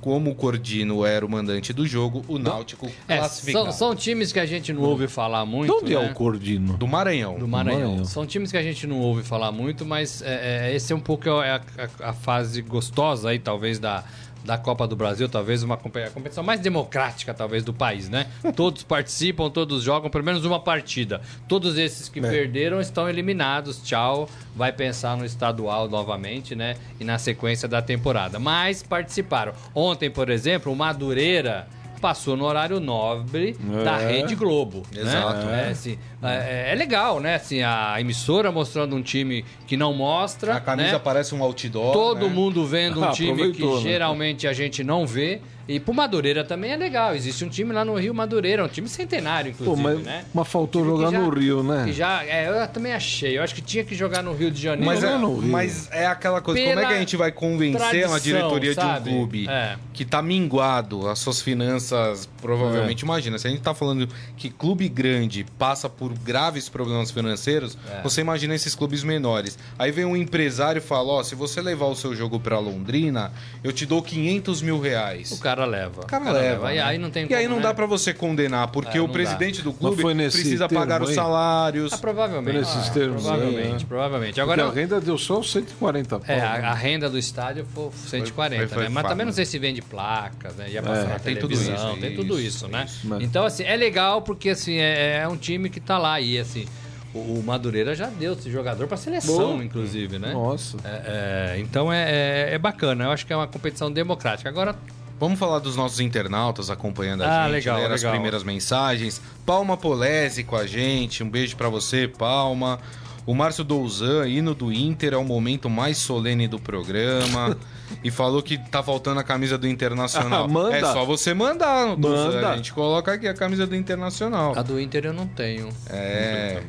[0.01, 3.65] como o Cordino era o mandante do jogo, o Náutico É, classificado.
[3.65, 5.73] são, são times que a gente não ouve falar muito.
[5.73, 6.07] De onde né?
[6.07, 6.77] é o Cordino?
[6.77, 7.39] Do Maranhão.
[7.39, 7.81] Do Maranhão.
[7.81, 8.05] Maranhão.
[8.05, 11.01] São times que a gente não ouve falar muito, mas é, é, esse é um
[11.01, 14.05] pouco a, a- a fase gostosa aí, talvez, da,
[14.45, 18.27] da Copa do Brasil, talvez uma competição mais democrática, talvez, do país, né?
[18.55, 21.21] Todos participam, todos jogam pelo menos uma partida.
[21.49, 24.29] Todos esses que perderam estão eliminados, tchau.
[24.55, 26.77] Vai pensar no estadual novamente, né?
[27.01, 28.39] E na sequência da temporada.
[28.39, 29.53] Mas participaram.
[29.75, 31.67] Ontem, por exemplo, o Madureira
[32.05, 34.13] passou no horário nobre da É.
[34.13, 34.83] Rede Globo.
[34.95, 35.01] né?
[35.01, 35.49] Exato.
[35.49, 37.37] É, assim, é, é legal, né?
[37.37, 40.57] Assim, a emissora mostrando um time que não mostra.
[40.57, 40.99] A camisa né?
[41.03, 41.95] parece um outdoor.
[41.95, 42.35] Todo né?
[42.35, 43.81] mundo vendo um time que né?
[43.81, 45.41] geralmente a gente não vê.
[45.67, 47.15] E pro Madureira também é legal.
[47.15, 50.25] Existe um time lá no Rio Madureira, um time centenário, Pô, inclusive, mas, né?
[50.35, 51.85] mas faltou que jogar já- no Rio, né?
[51.87, 53.39] Que já, é, eu também achei.
[53.39, 54.85] Eu acho que tinha que jogar no Rio de Janeiro.
[54.85, 58.11] Mas é, mas é aquela coisa, como é Pela que a gente vai convencer tradição,
[58.11, 59.05] uma diretoria sabe?
[59.05, 59.77] de um clube É.
[59.93, 64.89] que tá minguado, as suas finanças, provavelmente, imagina, se a gente tá falando que clube
[64.89, 68.03] grande passa por graves problemas financeiros, É.
[68.03, 69.59] você imagina esses clubes menores.
[69.79, 73.33] Aí vem um empresário e fala, ó, se você levar o seu jogo pra Londrina,
[73.63, 75.33] eu te dou 500 mil reais.
[75.33, 76.01] O cara leva.
[76.03, 76.73] O cara leva.
[76.73, 76.83] E né?
[76.83, 77.69] aí não tem E aí como, não né?
[77.69, 81.15] dá pra você condenar, porque É, o presidente do clube foi precisa pagar os aí?
[81.15, 81.93] salários.
[81.93, 82.57] Ah, provavelmente.
[82.59, 83.87] Nesses Ah, termos aí, provavelmente, né?
[83.89, 84.29] provavelmente.
[84.31, 86.25] Porque Agora, a renda deu só os 140 pau.
[86.27, 86.43] É, né?
[86.45, 88.89] a, a renda do estádio foi 140, foi- foi né?
[88.89, 89.13] Mas fato.
[89.13, 90.71] também não sei se vende placas, né?
[90.71, 92.87] Ia passar É, na tem tudo isso, tem tudo isso, isso, né?
[92.87, 93.15] isso.
[93.21, 96.21] Então, assim, é legal porque, assim, é, é um time que tá lá.
[96.21, 96.65] E, assim,
[97.13, 99.65] o, o Madureira já deu esse jogador pra seleção, Boa.
[99.65, 100.33] inclusive, né?
[100.33, 100.77] Nossa.
[100.85, 103.05] É, é, então, é, é, é bacana.
[103.05, 104.49] Eu acho que é uma competição democrática.
[104.49, 104.75] Agora,
[105.19, 108.13] Vamos falar dos nossos internautas acompanhando a Ah, gente, legal, ler as legal.
[108.13, 109.21] primeiras mensagens.
[109.47, 112.79] Palma Polese com a gente, um beijo pra você, Palma.
[113.27, 117.57] O Márcio Douzan, hino do Inter, é o momento mais solene do programa.
[118.05, 120.45] e falou que tá faltando a camisa do Internacional.
[120.45, 120.77] Ah, manda.
[120.77, 122.33] É só você mandar, Douzan.
[122.35, 122.51] Manda.
[122.51, 124.53] A gente coloca aqui a camisa do Internacional.
[124.59, 125.71] a do Inter eu não tenho.
[125.89, 126.61] É.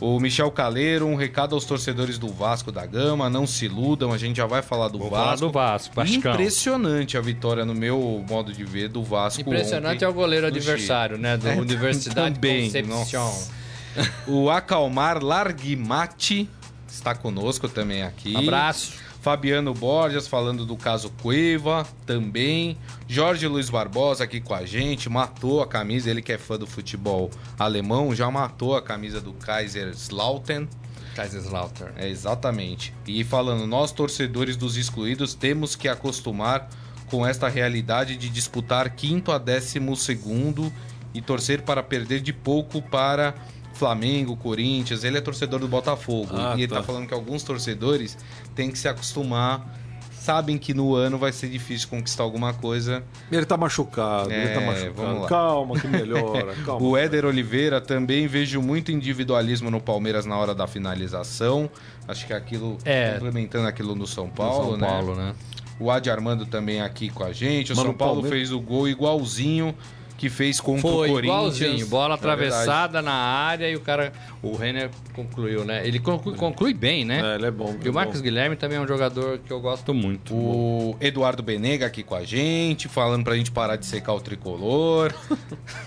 [0.00, 4.16] O Michel Caleiro, um recado aos torcedores do Vasco da Gama, não se iludam, a
[4.18, 5.24] gente já vai falar do Vou Vasco.
[5.24, 6.32] falar do Vasco, Vascão.
[6.32, 9.42] Impressionante a vitória, no meu modo de ver, do Vasco.
[9.42, 11.36] Impressionante ontem é o goleiro adversário, né?
[11.36, 13.30] Do É, Universidade também, Concepción.
[13.32, 14.08] Chile.
[14.26, 16.48] O Acalmar Larguimati
[16.88, 18.34] está conosco também aqui.
[18.36, 18.92] Abraço.
[19.20, 22.78] Fabiano Borges falando do caso Cueva também.
[23.06, 26.66] Jorge Luiz Barbosa aqui com a gente, matou a camisa, ele que é fã do
[26.66, 30.66] futebol alemão, já matou a camisa do Kaiserslautern.
[31.14, 31.92] Kaiserslautern.
[31.96, 32.94] É, exatamente.
[33.06, 36.68] E falando, nós torcedores dos excluídos temos que acostumar
[37.10, 40.72] com esta realidade de disputar quinto a décimo segundo
[41.12, 43.34] e torcer para perder de pouco para
[43.80, 45.02] Flamengo, Corinthians.
[45.04, 46.28] Ele é torcedor do Botafogo.
[46.34, 46.76] Ah, e ele tá.
[46.76, 48.16] tá falando que alguns torcedores
[48.54, 49.78] têm que se acostumar.
[50.12, 53.02] Sabem que no ano vai ser difícil conquistar alguma coisa.
[53.32, 54.92] Ele tá machucado, ele tá É, machucado.
[54.94, 55.28] vamos lá.
[55.28, 56.86] Calma que melhora, calma.
[56.86, 61.70] O Éder Oliveira também vejo muito individualismo no Palmeiras na hora da finalização.
[62.06, 63.12] Acho que é aquilo, É.
[63.14, 64.86] complementando aquilo no São Paulo, São né?
[64.86, 65.34] Paulo, né?
[65.78, 67.72] O Adi Armando também aqui com a gente.
[67.72, 69.74] O Mano, São Paulo Palmeiras- fez o gol igualzinho
[70.20, 71.58] que fez contra o Foi Corinthians.
[71.58, 75.80] igualzinho, bola É atravessada na área e o cara, o Renner concluiu, né?
[75.82, 77.22] Ele conclui, conclui bem, né?
[77.24, 77.74] É, ele é bom.
[77.82, 80.34] E o Marcos Guilherme também é um jogador que eu gosto muito.
[80.34, 85.10] O Eduardo Benega aqui com a gente, falando pra gente parar de secar o tricolor.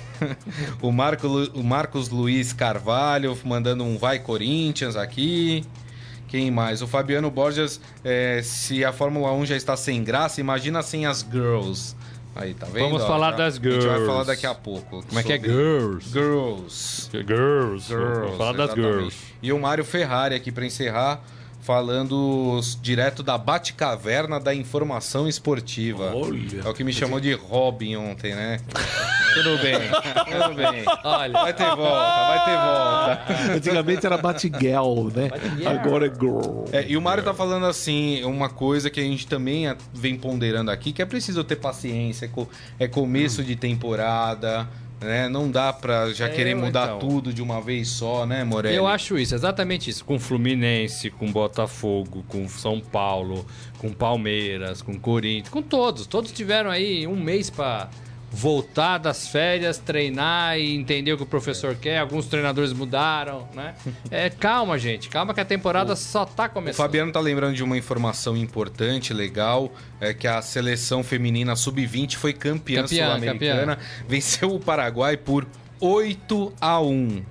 [0.81, 5.63] o, Marco, o Marcos Luiz Carvalho mandando um vai Corinthians aqui.
[6.27, 6.81] Quem mais?
[6.81, 11.19] O Fabiano Borges, é, se a Fórmula 1 já está sem graça, imagina sem as
[11.19, 11.95] girls.
[12.35, 12.85] Aí, tá vendo?
[12.85, 14.05] Vamos Ó, falar já- das A gente vai girls.
[14.07, 15.03] falar daqui a pouco.
[15.03, 16.09] Como é que é sobre girls?
[16.11, 17.09] Girls.
[17.11, 17.87] Girls.
[17.87, 18.95] Girls, Vou falar das exatamente.
[18.97, 19.17] girls.
[19.41, 21.21] E o Mário Ferrari aqui pra encerrar,
[21.61, 26.11] falando s- direto da Batcaverna da Informação Esportiva.
[26.15, 26.61] Olha.
[26.65, 28.59] É o que me chamou de Robin ontem, né?
[29.33, 30.83] tudo bem, tudo bem.
[31.03, 33.53] Olha, Vai ter volta, vai ter volta.
[33.55, 35.29] Antigamente era Batgirl, né?
[35.29, 35.67] Batgirl.
[35.69, 36.63] Agora é Girl.
[36.71, 40.71] É, e o Mário tá falando assim, uma coisa que a gente também vem ponderando
[40.71, 42.29] aqui, que é preciso ter paciência,
[42.79, 44.67] é é começo de temporada,
[45.01, 45.27] né?
[45.29, 46.99] Não dá pra já É, querer mudar então.
[46.99, 48.75] tudo de uma vez só, né, Morelli?
[48.75, 50.03] eu acho isso, exatamente isso.
[50.05, 53.45] Com Fluminense, com Botafogo, com São Paulo,
[53.77, 56.07] com Palmeiras, com Corinthians, com todos.
[56.07, 57.89] Todos tiveram aí um mês pra
[58.33, 61.99] voltar das férias, treinar e entender o que o professor quer.
[61.99, 63.75] Alguns treinadores mudaram, né?
[64.09, 65.07] É, calma, gente.
[65.07, 66.77] Calma que a temporada só tá O começando.
[66.77, 72.33] Fabiano tá lembrando de uma informação importante, legal, é que a seleção feminina sub-20 foi
[72.33, 75.45] campeã, Campeã, sul-americana, venceu o Paraguai por
[75.79, 77.23] 8 a 1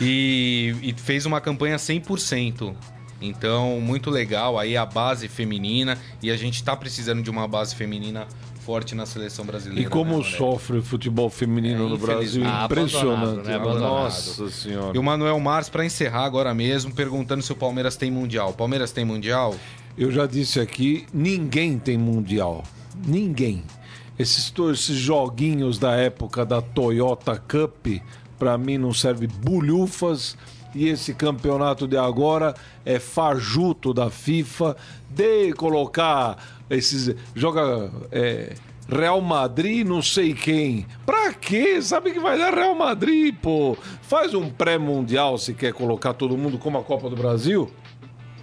[0.00, 2.74] e, e fez uma campanha 100%.
[3.20, 7.74] Então, muito legal aí a base feminina e a gente tá precisando de uma base
[7.74, 8.26] feminina
[8.64, 9.82] forte na seleção brasileira.
[9.82, 12.42] E como né, sofre o futebol feminino É, no Brasil.
[12.46, 13.46] Ah, impressionante.
[13.46, 13.58] né?
[13.58, 14.96] Nossa senhora.
[14.96, 18.50] E o Manuel Mars, para encerrar agora mesmo, perguntando se o Palmeiras tem Mundial.
[18.50, 19.54] O Palmeiras tem Mundial?
[19.96, 22.64] Eu já disse aqui, ninguém tem mundial.
[23.06, 23.62] Ninguém.
[24.18, 27.86] Esses, esses joguinhos da época da Toyota Cup,
[28.38, 30.36] pra mim não serve bulhufas.
[30.74, 32.52] E esse campeonato de agora
[32.84, 34.76] é fajuto da FIFA
[35.08, 36.36] de colocar
[36.74, 37.14] esses.
[37.34, 37.90] Joga.
[38.10, 38.54] é,
[38.88, 40.86] Real Madrid, não sei quem.
[41.06, 41.80] Pra quê?
[41.80, 43.76] Sabe que vai dar Real Madrid, pô.
[44.02, 47.70] Faz um pré-mundial se quer colocar todo mundo como a Copa do Brasil.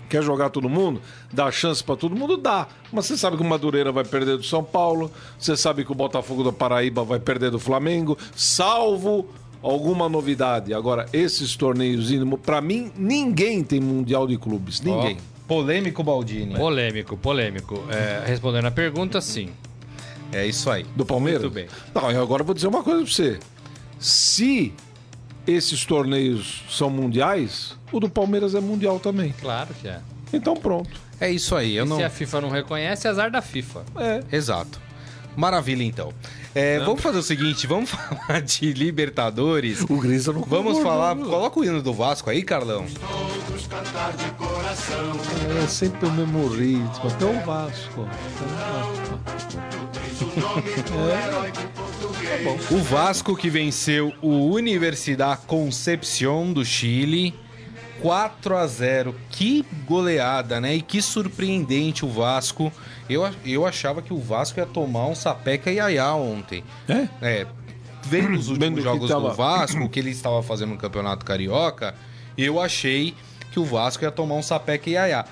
[0.10, 1.00] Quer jogar todo mundo?
[1.32, 2.36] Dá chance pra todo mundo?
[2.36, 2.68] Dá.
[2.92, 5.10] Mas você sabe que o Madureira vai perder do São Paulo.
[5.38, 8.18] Você sabe que o Botafogo da Paraíba vai perder do Flamengo.
[8.36, 9.30] Salvo
[9.62, 10.74] alguma novidade.
[10.74, 12.10] Agora, esses torneios,
[12.44, 14.82] pra mim, ninguém tem Mundial de Clubes.
[14.82, 15.18] Ninguém.
[15.18, 16.56] Ó, polêmico Baldini.
[16.56, 17.84] Polêmico, polêmico.
[17.90, 19.50] É, respondendo a pergunta, sim.
[20.32, 20.86] É isso aí.
[20.96, 21.42] Do Palmeiras?
[21.42, 21.68] Muito bem.
[21.94, 23.38] Não, eu agora vou dizer uma coisa pra você.
[24.00, 24.74] Se
[25.46, 29.36] esses torneios são mundiais, o do Palmeiras é mundial também.
[29.42, 30.00] Claro que é.
[30.32, 30.90] Então pronto.
[31.20, 31.76] É isso aí.
[31.76, 31.98] Eu não...
[31.98, 33.84] Se a FIFA não reconhece, é azar da FIFA.
[33.98, 34.24] É.
[34.34, 34.80] Exato.
[35.36, 36.14] Maravilha, então.
[36.54, 39.82] É, vamos fazer o seguinte, vamos falar de Libertadores.
[39.82, 41.16] O Grisa não Vamos falar.
[41.16, 42.86] Coloca o hino do Vasco aí, Carlão.
[45.64, 48.08] É sempre o mesmo ritmo, até o Vasco.
[52.70, 57.34] O Vasco que venceu o Universidad Concepción do Chile
[58.02, 59.16] 4 a 0.
[59.30, 60.76] Que goleada, né?
[60.76, 62.72] E que surpreendente o Vasco.
[63.10, 66.64] Eu, eu achava que o Vasco ia tomar um sapeca iaiá ontem.
[66.88, 67.08] É?
[67.22, 67.48] É,
[68.04, 71.94] vendo os últimos jogos tava- do Vasco, que ele estava fazendo no Campeonato Carioca,
[72.38, 73.14] eu achei
[73.52, 75.26] que o Vasco ia tomar um sapeca e iaiá.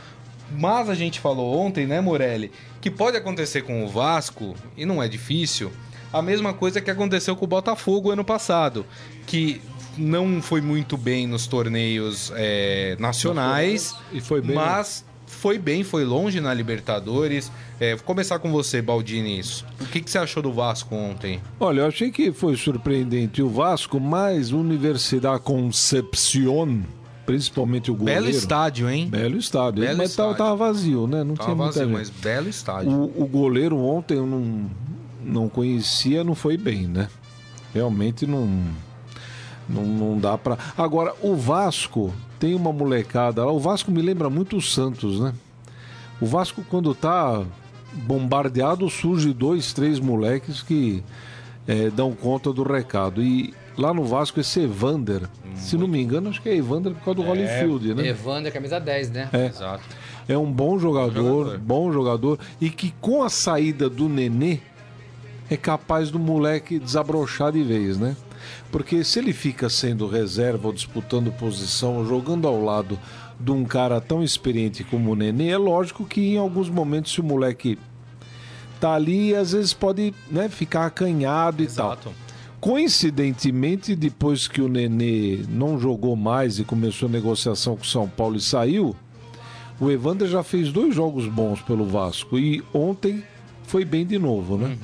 [0.52, 2.52] Mas a gente falou ontem, né, Morelli,
[2.82, 5.72] que pode acontecer com o Vasco, e não é difícil,
[6.12, 8.84] a mesma coisa que aconteceu com o Botafogo ano passado,
[9.28, 9.62] que
[10.00, 14.56] não foi muito bem nos torneios é, nacionais, E foi bem.
[14.56, 17.52] mas foi bem, foi longe na Libertadores.
[17.80, 19.38] É, vou começar com você, Baldini.
[19.40, 19.66] isso.
[19.80, 21.40] O que, que você achou do Vasco ontem?
[21.60, 26.82] Olha, eu achei que foi surpreendente o Vasco, mas Universidade Concepción,
[27.26, 28.22] principalmente o goleiro.
[28.24, 29.08] Belo estádio, hein?
[29.08, 29.82] Belo estádio.
[29.84, 30.36] Belo mas estádio.
[30.36, 31.24] tava vazio, né?
[31.24, 31.94] Não Tava tinha muita vazio, gente.
[31.98, 32.92] mas belo estádio.
[32.92, 34.70] O, o goleiro ontem eu não,
[35.24, 37.08] não conhecia, não foi bem, né?
[37.74, 38.50] Realmente não,
[39.70, 40.58] não, não dá pra.
[40.78, 43.52] Agora, o Vasco tem uma molecada lá.
[43.52, 45.34] O Vasco me lembra muito o Santos, né?
[46.20, 47.44] O Vasco, quando tá
[47.94, 51.04] bombardeado, surge dois, três moleques que
[51.68, 53.22] eh, dão conta do recado.
[53.22, 55.22] E lá no Vasco, esse Evander,
[55.56, 58.08] se não me engano, acho que é Evander por causa do Holyfield, né?
[58.08, 59.30] Evander, camisa 10, né?
[59.32, 59.46] É.
[59.46, 59.84] Exato.
[60.28, 61.58] É um bom jogador, jogador.
[61.60, 64.60] bom jogador, e que com a saída do Nenê
[65.50, 68.16] é capaz do moleque desabrochar de vez, né?
[68.72, 73.00] Porque se ele fica sendo reserva ou disputando posição, jogando ao lado
[73.40, 77.22] de um cara tão experiente como o Nenê, é lógico que em alguns momentos se
[77.22, 77.78] o moleque
[78.80, 81.94] tá ali, às vezes pode né, ficar acanhado e tal.
[81.94, 82.12] Exato.
[82.60, 88.08] Coincidentemente, depois que o Nenê não jogou mais e começou a negociação com o São
[88.08, 88.96] Paulo e saiu,
[89.80, 93.24] o Evander já fez dois jogos bons pelo Vasco e ontem
[93.64, 94.78] foi bem de novo, né?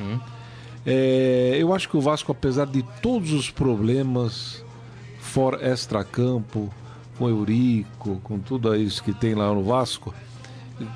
[0.85, 4.63] É, eu acho que o Vasco, apesar de todos os problemas
[5.19, 6.71] fora extracampo,
[7.17, 10.13] com Eurico, com tudo isso que tem lá no Vasco,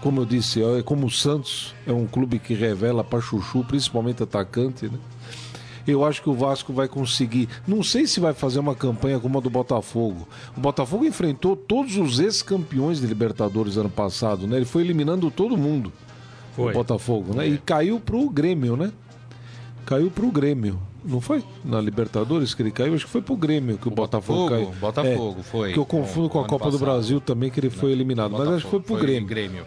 [0.01, 4.21] como eu disse, é como o Santos é um clube que revela para chuchu, principalmente
[4.21, 4.99] atacante, né?
[5.87, 7.49] Eu acho que o Vasco vai conseguir.
[7.67, 10.27] Não sei se vai fazer uma campanha como a do Botafogo.
[10.55, 14.57] O Botafogo enfrentou todos os ex-campeões de Libertadores ano passado, né?
[14.57, 15.91] Ele foi eliminando todo mundo.
[16.55, 16.71] Foi.
[16.71, 17.47] O Botafogo, né?
[17.47, 18.91] E caiu pro Grêmio, né?
[19.89, 20.79] Caiu pro Grêmio.
[21.03, 21.43] Não foi?
[21.65, 22.93] Na Libertadores que ele caiu?
[22.93, 24.79] Acho que foi pro Grêmio que o, Botafogo, Botafogo, caiu.
[24.79, 25.73] Botafogo, É, foi.
[25.73, 26.85] Que eu confundo com a Copa do passado.
[26.85, 28.33] Brasil também, que ele foi eliminado.
[28.33, 29.65] Mas acho que foi pro Botafogo, Grêmio.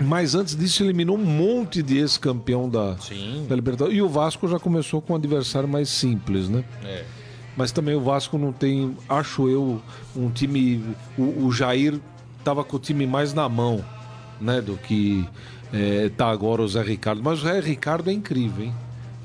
[0.00, 3.46] Mas antes disso, eliminou um monte de ex-campeão da, Sim.
[3.48, 3.96] da Libertadores.
[3.96, 6.64] E o Vasco já começou com um adversário mais simples, né?
[6.84, 7.04] É.
[7.56, 9.80] Mas também o Vasco não tem, acho eu,
[10.16, 10.82] um time.
[11.16, 12.00] O, o Jair
[12.42, 13.84] tava com o time mais na mão,
[14.40, 14.60] né?
[14.60, 15.24] Do que
[15.72, 17.22] é, tá agora o Zé Ricardo.
[17.22, 18.74] Mas o Zé Ricardo é incrível, hein?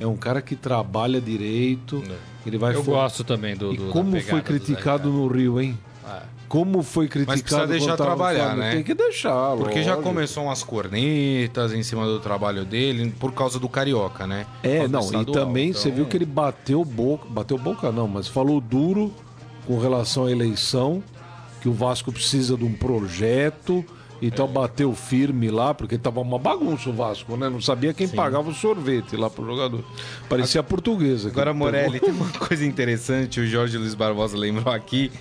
[0.02, 2.04] É um cara que trabalha direito.
[2.46, 3.72] Ele vai Eu for- gosto também do.
[3.74, 5.78] E do- como foi criticado no Rio, hein?
[6.04, 8.62] Ah, Como foi criticado precisa deixar trabalhar, Flamengo.
[8.62, 8.72] né?
[8.74, 13.58] Tem que deixar, Porque já começou umas cornetas em cima do trabalho dele por causa
[13.60, 14.46] do Carioca, né?
[14.64, 18.28] É, não, e também Então, você viu que ele bateu boca, bateu boca não, mas
[18.28, 19.14] falou duro
[19.66, 21.02] com relação à eleição,
[21.62, 23.86] que o Vasco precisa de um projeto
[24.22, 27.50] Então bateu firme lá, porque tava uma bagunça o Vasco, né?
[27.50, 29.84] Não sabia quem pagava o sorvete lá pro jogador.
[30.30, 31.30] Parecia a portuguesa.
[31.30, 31.68] Agora, pegou.
[31.68, 35.12] Morelli, tem uma coisa interessante, o Jorge Luiz Barbosa lembrou aqui,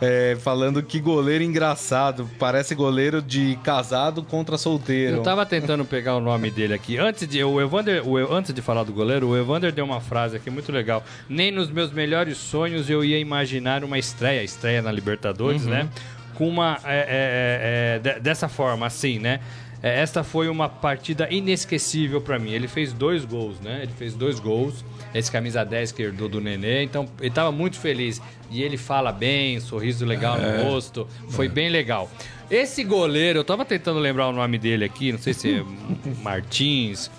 [0.00, 5.18] é, falando que goleiro engraçado, parece goleiro de casado contra solteiro.
[5.18, 6.98] Eu tava tentando pegar o nome dele aqui.
[6.98, 10.36] Antes de, o Evander, o, antes de falar do goleiro, o Evander deu uma frase
[10.36, 11.04] aqui muito legal.
[11.28, 15.88] Nem nos meus melhores sonhos eu ia imaginar uma estreia, estreia na Libertadores, né?
[16.34, 16.78] Com uma.
[16.84, 19.40] é, é, é, de- dessa forma, assim, né?
[19.82, 22.52] É, Esta foi uma partida inesquecível pra mim.
[22.52, 23.80] Ele fez dois gols, né?
[23.82, 24.84] Ele fez dois gols.
[25.12, 26.84] Esse camisa 10 que herdou do Nenê.
[26.84, 28.22] Então, ele tava muito feliz.
[28.50, 31.06] E ele fala bem, sorriso legal no rosto.
[31.30, 32.08] Foi bem legal.
[32.50, 35.62] Esse goleiro, eu tava tentando lembrar o nome dele aqui, não sei se é
[36.22, 37.10] Martins.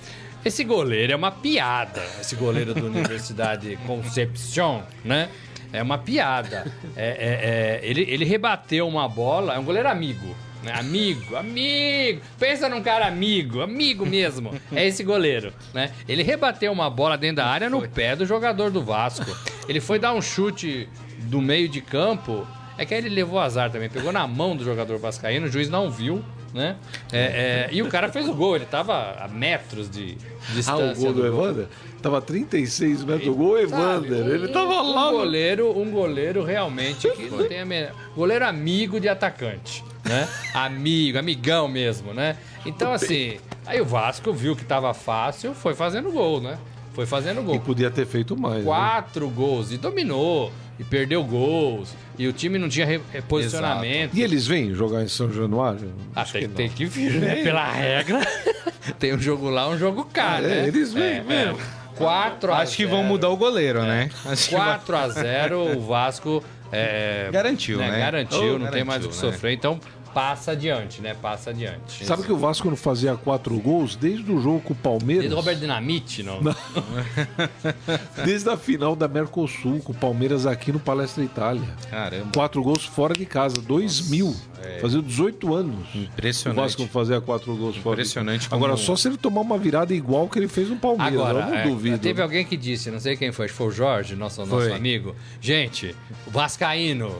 [0.45, 2.01] Esse goleiro é uma piada.
[2.19, 5.29] Esse goleiro da Universidade Concepción, né?
[5.73, 6.71] É uma piada.
[6.95, 10.35] É, é- é, ele, ele rebateu uma bola, é um goleiro amigo.
[10.63, 10.71] Né?
[10.77, 12.21] Amigo, amigo.
[12.39, 14.53] Pensa num cara amigo, amigo mesmo.
[14.73, 15.91] É esse goleiro, né?
[16.07, 19.25] Ele rebateu uma bola dentro da área no pé do jogador do Vasco.
[19.67, 20.87] Ele foi dar um chute
[21.23, 22.47] do meio de campo.
[22.77, 23.89] É que aí ele levou azar também.
[23.89, 26.75] Pegou na mão do jogador vascaíno, o juiz não viu, né?
[27.11, 28.55] É, é, e o cara fez o gol.
[28.55, 30.91] Ele tava a metros de Ah, distância.
[31.09, 31.67] o gol do Evander?
[32.01, 33.27] Tava 36 metros.
[33.29, 33.63] O gol Sabe,
[34.07, 34.23] Evander.
[34.25, 35.05] um- Ele tava um lá.
[35.05, 37.91] no- goleiro, um goleiro realmente que não tem a menor...
[38.15, 40.27] Goleiro amigo de atacante, né?
[40.53, 42.37] Amigo, amigão mesmo, né?
[42.65, 46.57] Então, assim, aí o Vasco viu que tava fácil, foi fazendo gol, né?
[46.93, 47.59] Foi fazendo E gol.
[47.59, 48.57] podia ter feito mais.
[48.59, 48.63] né?
[48.63, 54.15] Quatro gols e dominou, e perdeu gols, e o time não tinha re- reposicionamento.
[54.15, 55.91] E eles vêm jogar em São Januário?
[56.15, 57.37] Ah, Acho tem, que tem que vir, né?
[57.43, 58.19] Pela regra,
[58.99, 60.59] tem um jogo lá, um jogo cá, Ah, né?
[60.65, 61.57] é, eles vêm mesmo.
[61.95, 62.95] 4 a Acho que 0.
[62.95, 64.09] vão mudar o goleiro, né?
[64.25, 67.99] Acho que vai- 4 a 0 o Vasco é, Garantiu, né?
[67.99, 69.33] Garantiu, Oh, não tem mais o que garantiu, né?
[69.35, 69.53] sofrer.
[69.53, 69.79] Então
[70.13, 71.13] passa adiante, né?
[71.13, 72.05] Passa adiante.
[72.05, 75.23] Sabe que o Vasco não fazia quatro gols desde o jogo com o Palmeiras?
[75.23, 76.39] Desde o Robert Dinamite, não?
[78.25, 81.63] Desde a final da Mercosul com o Palmeiras aqui no Palestra Itália.
[81.89, 84.35] Caramba, Quatro gols fora de casa, 2000.
[84.79, 85.93] Fazia 18 anos.
[85.93, 86.55] O impressionante.
[86.57, 87.97] Vasco não fazia quatro gols fora.
[87.97, 88.49] de Impressionante casa.
[88.51, 91.13] como- Agora, só se ele tomar uma virada igual que ele fez no Palmeiras.
[91.19, 91.97] Agora, eu não é, duvido.
[91.99, 94.73] teve alguém que disse, não sei quem foi, acho que foi o Jorge, nosso, nosso
[94.73, 95.15] amigo.
[95.41, 95.93] Gente,
[96.25, 97.13] o Vascaíno.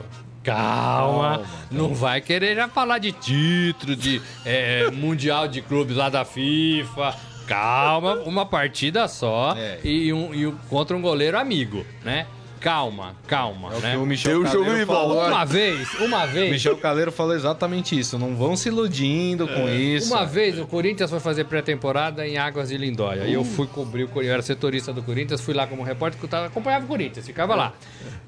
[0.44, 6.24] Calma, não vai querer já falar de título, de é, mundial de clubes lá da
[6.24, 7.14] FIFA.
[7.46, 9.78] Calma, uma partida só É.
[9.84, 12.26] e, um, e um- contra um goleiro amigo, né?
[12.64, 13.90] Calma, calma, É o né?
[13.90, 15.26] que o Michel o jogo Caleiro falou.
[15.26, 16.50] Uma vez, uma O vez.
[16.50, 18.18] Michel Caleiro falou exatamente isso.
[18.18, 20.10] Não vão se iludindo com isso.
[20.14, 23.24] Uma vez o Corinthians foi fazer pré-temporada em Águas de Lindóia.
[23.26, 26.18] E eu fui cobrir o Corinthians, eu era setorista do Corinthians, fui lá como repórter,
[26.18, 27.74] que eu tava- acompanhava o Corinthians, ficava lá.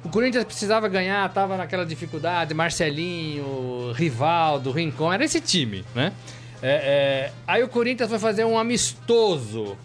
[0.05, 6.13] O Corinthians precisava ganhar, tava naquela dificuldade, Marcelinho, Rivaldo, Rincon, era esse time, né?
[6.63, 9.79] É, é, aí o Corinthians foi fazer um amistoso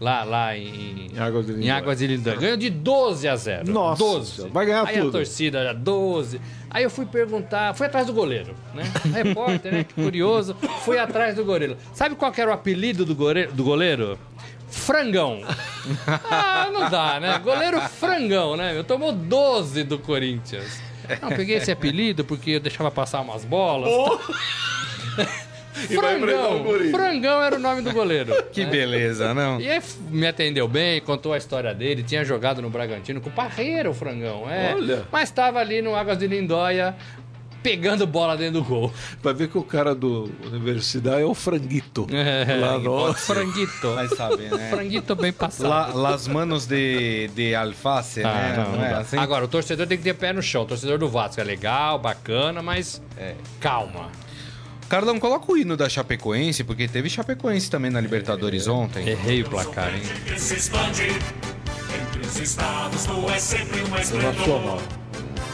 [0.00, 1.74] lá, lá em, Em Águas de em Lindóia.
[1.76, 2.36] Águas de Lindóia.
[2.36, 3.72] Ganhou de 12 a 0.
[3.72, 4.30] Nossa 12.
[4.32, 5.12] Senhora, vai ganhar aí a tudo.
[5.12, 6.40] torcida era 12.
[6.70, 8.84] Aí eu fui perguntar, fui atrás do goleiro, né?
[9.12, 9.84] Repórter, né?
[9.84, 10.54] Que curioso.
[10.84, 11.76] Fui atrás do goleiro.
[11.92, 13.52] Sabe qual que era o apelido do goleiro?
[13.52, 14.18] Do goleiro?
[14.70, 15.40] Frangão.
[16.30, 17.38] Ah, não dá, né?
[17.38, 18.76] Goleiro frangão, né?
[18.76, 20.80] Eu tomou 12 do Corinthians.
[21.22, 23.90] Não, peguei esse apelido porque eu deixava passar umas bolas.
[25.16, 25.26] vai
[25.86, 26.64] Frangão.
[26.90, 28.34] Frangão era o nome do goleiro.
[28.52, 28.70] Que né?
[28.70, 29.60] beleza, não?
[29.60, 33.28] E aí f- me atendeu bem, contou a história dele, tinha jogado no Bragantino com
[33.28, 34.48] o Parreira, o frangão.
[34.50, 35.04] É, Olha.
[35.12, 36.96] Mas estava ali no Águas de Lindóia,
[37.62, 38.92] pegando bola dentro do gol.
[39.22, 42.06] Vai ver que o cara do Universidade é o Franguito.
[42.10, 43.12] É, Lá no...
[43.14, 43.94] Franguito.
[43.94, 44.70] Vai saber, né?
[44.70, 45.68] Franguito bem passado.
[45.68, 48.54] La, las manos de, de alface, Ah, né?
[48.64, 49.16] não, não é assim?
[49.18, 50.62] Agora, o torcedor tem que ter pé no chão.
[50.62, 53.34] O torcedor do Vasco é legal, bacana, mas É.
[53.60, 54.08] calma.
[54.88, 59.06] Carlão, coloca o hino da Chapecoense, porque teve Chapecoense também na Libertadores ontem.
[59.06, 60.00] Errei o placar, hein?
[60.02, 60.34] Entre
[62.26, 64.32] os estados, tu és sempre um esplendor.
[64.32, 64.80] Nacional.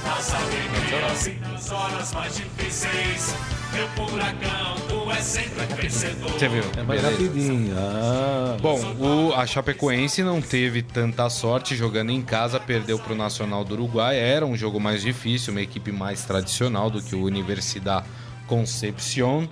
[0.07, 3.35] Nas alegrias e nas horas mais difíceis.
[3.73, 6.31] Meu furacão, tu és sempre vencedor.
[6.31, 6.63] Você viu?
[6.77, 7.75] É mais rapidinho.
[7.77, 13.17] Ah, Bom, o, a Chapecoense não teve tanta sorte jogando em casa, perdeu para o
[13.17, 14.17] Nacional do Uruguai.
[14.17, 18.05] Era um jogo mais difícil, uma equipe mais tradicional do que o Universidad
[18.47, 19.49] Concepción.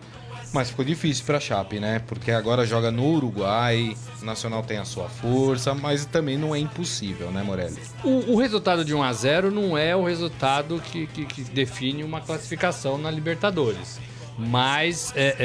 [0.53, 2.03] Mas ficou difícil para a Chape, né?
[2.07, 6.59] Porque agora joga no Uruguai, o Nacional tem a sua força, mas também não é
[6.59, 7.78] impossível, né, Morelli?
[8.05, 12.05] O, o resultado de 1 a 0 não é o resultado que, que- que define
[12.05, 13.99] uma classificação na Libertadores.
[14.38, 15.36] Mas é,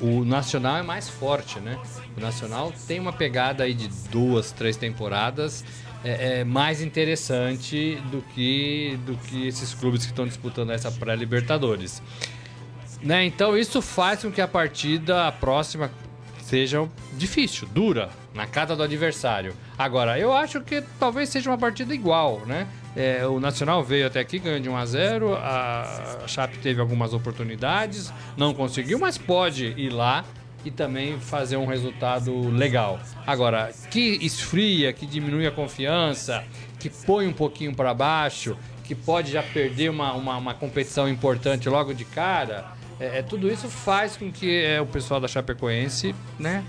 [0.00, 1.78] é, o Nacional é mais forte, né?
[2.16, 5.64] O Nacional tem uma pegada aí de duas, três temporadas
[6.04, 12.02] é, é mais interessante do que, do que esses clubes que estão disputando essa pré-Libertadores.
[13.02, 13.24] Né?
[13.24, 15.90] Então isso faz com que a partida, a próxima,
[16.42, 19.54] seja difícil, dura, na casa do adversário.
[19.76, 22.66] Agora, eu acho que talvez seja uma partida igual, né?
[22.96, 27.12] É, o Nacional veio até aqui, ganhou de 1 a 0 a Chape teve algumas
[27.12, 30.24] oportunidades, não conseguiu, mas pode ir lá
[30.64, 32.98] e também fazer um resultado legal.
[33.26, 36.44] Agora, que esfria, que diminui a confiança,
[36.80, 41.68] que põe um pouquinho para baixo, que pode já perder uma, uma, uma competição importante
[41.68, 46.14] logo de cara, é, é, tudo isso faz com que é, o pessoal da Chapecoense,
[46.38, 46.64] né?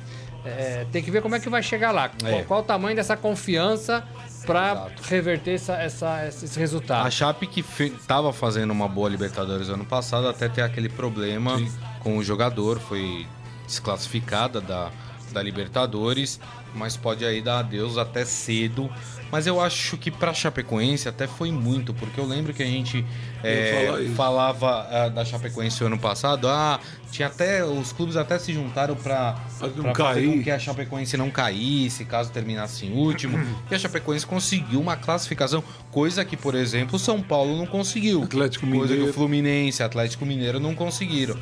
[0.45, 2.09] é, tem que ver como é que vai chegar lá.
[2.09, 2.43] Qual, É.
[2.43, 4.03] qual o tamanho dessa confiança
[4.45, 7.05] para reverter essa, essa- esse resultado.
[7.05, 11.61] A Chape que estava fazendo uma boa Libertadores ano passado, até ter aquele problema
[11.99, 13.27] com o jogador, foi
[13.67, 14.91] desclassificada da,
[15.33, 16.39] da Libertadores,
[16.73, 18.89] mas pode aí dar adeus até cedo.
[19.31, 23.05] Mas eu acho que pra Chapecoense até foi muito, porque eu lembro que a gente
[23.43, 26.79] é, falava ah, da Chapecoense o ano passado, ah,
[27.11, 32.05] tinha até, os clubes até se juntaram pra fazer com que a Chapecoense não caísse,
[32.05, 33.37] caso terminasse em último.
[33.69, 38.23] e a Chapecoense conseguiu uma classificação, coisa que, por exemplo, o São Paulo não conseguiu.
[38.23, 39.09] Atlético Coisa que Mineiro.
[39.11, 41.37] o Fluminense, Atlético Mineiro não conseguiram.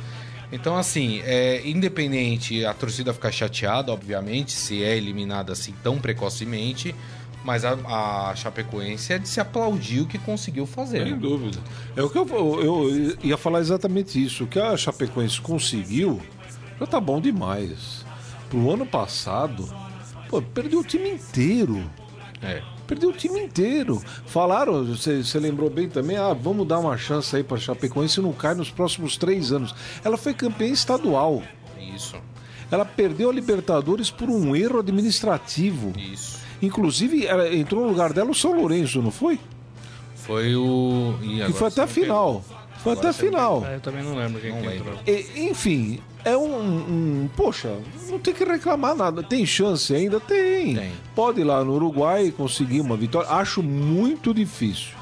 [0.50, 6.94] Então, assim, é, independente, a torcida ficar chateada, obviamente, se é eliminada assim tão precocemente,
[7.44, 7.72] mas a,
[8.30, 11.04] a Chapecoense é de se aplaudir o que conseguiu fazer.
[11.04, 11.18] Sem né?
[11.18, 11.58] dúvida.
[11.96, 12.26] É o que eu,
[12.62, 14.44] eu ia falar exatamente isso.
[14.44, 16.20] O que a Chapecoense conseguiu
[16.78, 18.04] já tá bom demais.
[18.48, 19.68] Pro ano passado,
[20.28, 21.90] pô, perdeu o time inteiro.
[22.42, 22.62] É.
[22.88, 24.02] Perdeu o time inteiro.
[24.26, 28.32] Falaram, você você lembrou bem também, ah, vamos dar uma chance aí pra Chapecoense não
[28.32, 29.72] cai nos próximos três anos.
[30.02, 31.42] Ela foi campeã estadual.
[31.94, 32.16] Isso,
[32.70, 35.92] Ela perdeu a Libertadores por um erro administrativo.
[35.96, 36.38] isso.
[36.60, 39.38] Inclusive, ela- entrou no lugar dela o São Lourenço, não foi?
[40.16, 41.14] Foi o.
[41.36, 42.44] Agora foi até a final.
[42.82, 43.64] Foi até a final.
[43.66, 44.92] É, eu também não lembro quem Não que lembro.
[44.94, 45.14] entrou.
[45.14, 46.44] E, enfim, é um,
[47.24, 47.76] um- Poxa,
[48.08, 49.22] não tem que reclamar nada.
[49.22, 50.20] Tem chance ainda?
[50.20, 50.74] Tem.
[50.76, 50.90] Tem.
[51.14, 53.28] Pode ir lá no Uruguai e conseguir uma vitória.
[53.30, 54.94] Acho muito difícil.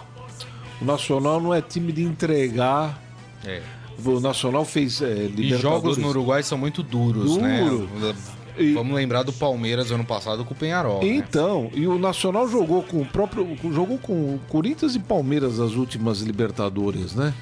[0.81, 3.01] O Nacional não é time de entregar.
[3.45, 3.63] É.
[4.05, 7.43] O Nacional fez é, E jogos no Uruguai são muito duros, Duro.
[7.43, 8.15] né?
[8.59, 11.01] E- Vamos lembrar do Palmeiras ano passado com o Penharol.
[11.03, 11.09] né?
[11.09, 13.57] Então, e o Nacional jogou com o próprio.
[13.73, 17.35] jogou com o Corinthians e Palmeiras as últimas Libertadores, né?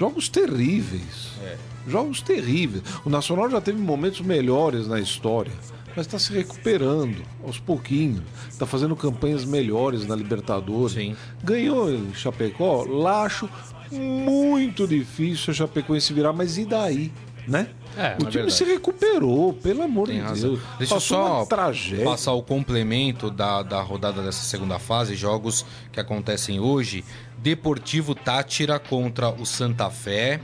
[0.00, 1.32] Jogos terríveis.
[1.44, 1.58] É.
[1.86, 2.82] Jogos terríveis.
[3.04, 5.52] O Nacional já teve momentos melhores na história,
[5.94, 8.22] mas está se recuperando aos pouquinhos.
[8.48, 10.92] Está fazendo campanhas melhores na Libertadores.
[10.94, 11.14] Sim.
[11.44, 13.46] Ganhou em Chapecó, lá acho
[13.92, 17.12] muito difícil a Chapecoense virar, mas e daí,
[17.46, 17.68] né?
[17.96, 18.54] É, o é time verdade.
[18.54, 20.50] se recuperou, pelo amor Tem de razão.
[20.50, 20.62] Deus.
[20.78, 22.04] Deixa eu só tragédia.
[22.04, 27.04] passar o complemento da, da rodada dessa segunda fase, jogos que acontecem hoje.
[27.42, 30.40] Deportivo Tátira contra o Santa Fé.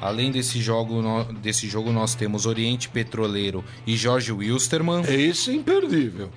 [0.00, 1.02] Além desse jogo,
[1.42, 5.02] desse jogo nós temos Oriente Petroleiro e Jorge Wilstermann.
[5.02, 6.30] Esse é imperdível.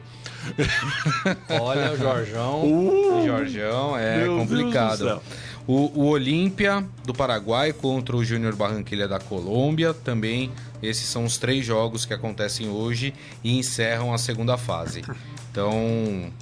[1.61, 2.61] Olha o Jorjão.
[2.65, 5.21] Uh, é Meu Deus do complicado.
[5.65, 9.93] O, o Olímpia do Paraguai contra o Júnior Barranquilha da Colômbia.
[9.93, 15.03] Também esses são os três jogos que acontecem hoje e encerram a segunda fase.
[15.53, 16.33] Então,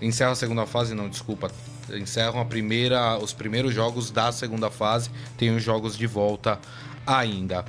[0.00, 1.50] encerra a segunda fase, não, desculpa.
[1.90, 5.10] Encerram a primeira, os primeiros jogos da segunda fase.
[5.36, 6.58] Tem os jogos de volta
[7.06, 7.64] ainda.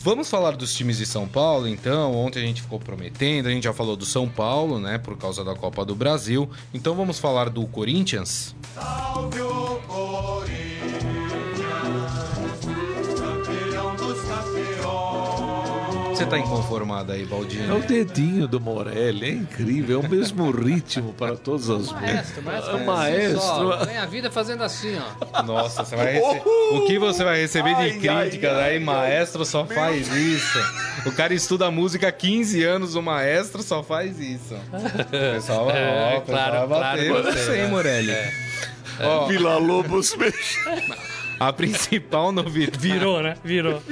[0.00, 2.14] Vamos falar dos times de São Paulo, então.
[2.14, 5.42] Ontem a gente ficou prometendo, a gente já falou do São Paulo, né, por causa
[5.42, 6.48] da Copa do Brasil.
[6.72, 8.54] Então vamos falar do Corinthians.
[8.74, 10.58] Salve o Corinthians,
[16.18, 17.80] Você tá inconformado aí, É o Baldinho?
[17.80, 22.76] dedinho do Morelli, é incrível, é o mesmo ritmo para todas as Maestro, maestro.
[22.76, 23.40] É, maestro.
[23.40, 25.42] Só, ganha a vida fazendo assim, ó.
[25.42, 26.42] Nossa, você vai rece-
[26.72, 27.90] o que você vai receber de Ai,
[28.24, 30.58] críticas ai, ai, aí, maestro só faz isso.
[31.06, 34.54] O cara estuda música há 15 anos, o maestro só faz isso.
[35.08, 37.66] O pessoal vai, É, ó, o pessoal claro, vai bater claro, você, né?
[37.68, 38.12] Morelli.
[39.00, 40.16] Ó, Vila Lobos
[41.38, 42.78] a principal novidade.
[42.78, 43.36] Virou, né?
[43.44, 43.82] Virou.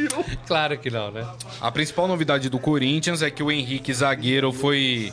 [0.46, 1.26] Claro que não, né?
[1.60, 5.12] A principal novidade do Corinthians é que o Henrique Zagueiro foi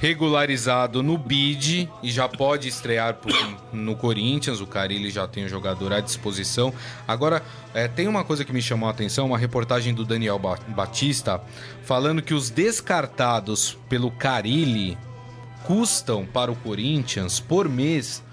[0.00, 3.32] regularizado no bid e já pode estrear por-
[3.72, 4.60] no Corinthians.
[4.60, 6.74] O Carilli já tem o jogador à disposição.
[7.06, 7.40] Agora,
[7.72, 11.40] é, tem uma coisa que me chamou a atenção, uma reportagem do Daniel Ba- Batista
[11.84, 14.98] falando que os descartados pelo Carilli
[15.64, 18.24] custam para o Corinthians por mês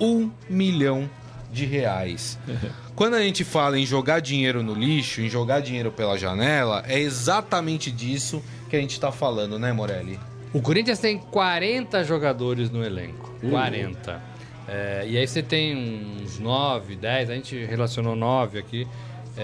[0.00, 1.10] um milhão
[1.52, 2.38] de reais.
[2.96, 6.98] Quando a gente fala em jogar dinheiro no lixo, em jogar dinheiro pela janela, é
[6.98, 10.18] exatamente disso que a gente tá falando, né, Morelli?
[10.50, 13.30] O Corinthians tem 40 jogadores no elenco.
[13.50, 14.22] 40.
[14.66, 15.76] É, e aí você tem
[16.22, 18.88] uns 9, 10, a gente relacionou 9 aqui,
[19.36, 19.42] é,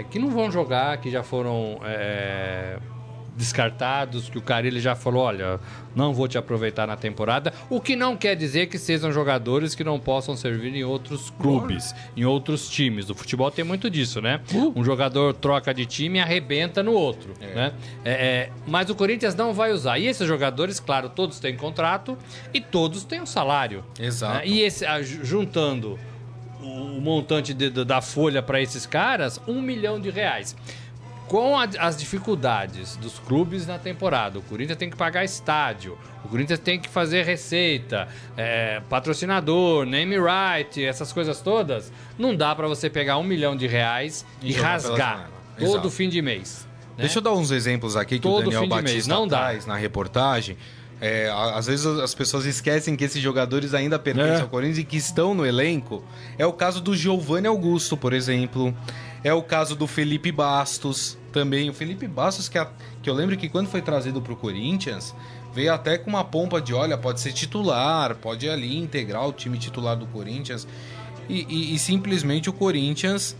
[0.00, 2.76] é, que não vão jogar, que já foram é,
[3.40, 5.58] descartados, que o cara ele já falou, olha,
[5.96, 9.82] não vou te aproveitar na temporada, o que não quer dizer que sejam jogadores que
[9.82, 13.08] não possam servir em outros clubes, em outros times.
[13.10, 14.40] O futebol tem muito disso, né?
[14.76, 17.72] Um jogador troca de time e arrebenta no outro, né?
[18.04, 19.98] É, é, mas o Corinthians não vai usar.
[19.98, 22.16] E esses jogadores, claro, todos têm contrato
[22.54, 23.82] e todos têm um salário.
[23.98, 24.34] Exato.
[24.38, 24.42] né?
[24.46, 25.98] E esse, ju- juntando
[26.62, 30.54] o montante de- da folha para esses caras, um milhão de reais.
[31.30, 36.28] Com a- as dificuldades dos clubes na temporada, o Corinthians tem que pagar estádio, o
[36.28, 42.66] Corinthians tem que fazer receita, é, patrocinador, name right, essas coisas todas, não dá para
[42.66, 45.90] você pegar um milhão de reais E e, rasgar todo Exato.
[45.90, 46.66] fim de mês.
[46.98, 47.04] né?
[47.04, 49.38] Deixa eu dar uns exemplos aqui que Todo o Daniel de mês, Batista não dá.
[49.38, 50.56] traz na reportagem.
[51.02, 54.40] É, às vezes as pessoas esquecem que esses jogadores ainda pertencem É.
[54.42, 56.04] ao Corinthians e que estão no elenco.
[56.36, 58.76] É o caso do Giovanni Augusto, por exemplo.
[59.22, 61.68] É o caso do Felipe Bastos também.
[61.68, 62.70] O Felipe Bastos, que, a-
[63.02, 65.14] que eu lembro que quando foi trazido para o Corinthians,
[65.54, 69.58] veio até com uma pompa de: olha, pode ser titular, pode ali integrar o time
[69.58, 70.66] titular do Corinthians.
[71.28, 73.36] E, e- e simplesmente o Corinthians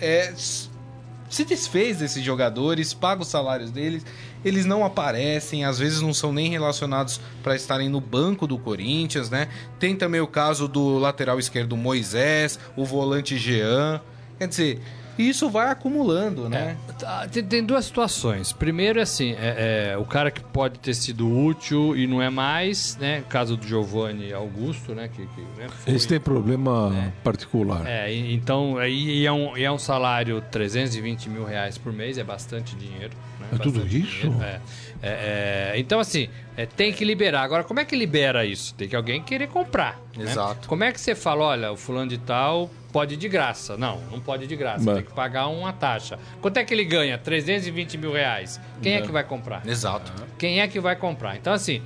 [0.00, 4.04] é, se desfez desses jogadores, paga os salários deles,
[4.44, 9.28] eles não aparecem, às vezes não são nem relacionados para estarem no banco do Corinthians,
[9.30, 9.48] né?
[9.78, 14.00] Tem também o caso do lateral esquerdo Moisés, o volante Jean.
[14.38, 14.80] Quer dizer,
[15.28, 16.76] isso vai acumulando, né?
[16.98, 18.52] Tá, Tem, tem duas situações.
[18.52, 22.30] Primeiro, é assim, é, é, o cara que pode ter sido útil e não é
[22.30, 23.22] mais, né?
[23.28, 25.08] Caso do Giovanni Augusto, né?
[25.08, 27.86] Que, que, né, foi- Esse tem problema particular.
[27.86, 31.92] É, e- então aí e é, um, e é um salário 320 mil reais por
[31.92, 33.12] mês, é bastante dinheiro.
[33.40, 33.46] né?
[33.52, 34.20] É tudo Bastante isso?
[34.28, 34.60] dinheiro, é.
[35.02, 37.42] É, é, então, assim, é, tem que liberar.
[37.42, 38.74] Agora, como é que libera isso?
[38.74, 39.98] Tem que alguém querer comprar.
[40.16, 40.24] né?
[40.24, 40.68] Exato.
[40.68, 43.76] Como é que você fala, olha, o fulano de tal pode ir de graça?
[43.76, 44.84] Não, não pode de graça.
[44.84, 46.18] Mas- Tem que pagar uma taxa.
[46.40, 47.16] Quanto é que ele ganha?
[47.18, 48.60] 320 mil reais.
[48.82, 49.66] Quem é que vai comprar?
[49.66, 50.12] Exato.
[50.38, 51.36] Quem é que vai comprar?
[51.36, 51.82] Então, assim,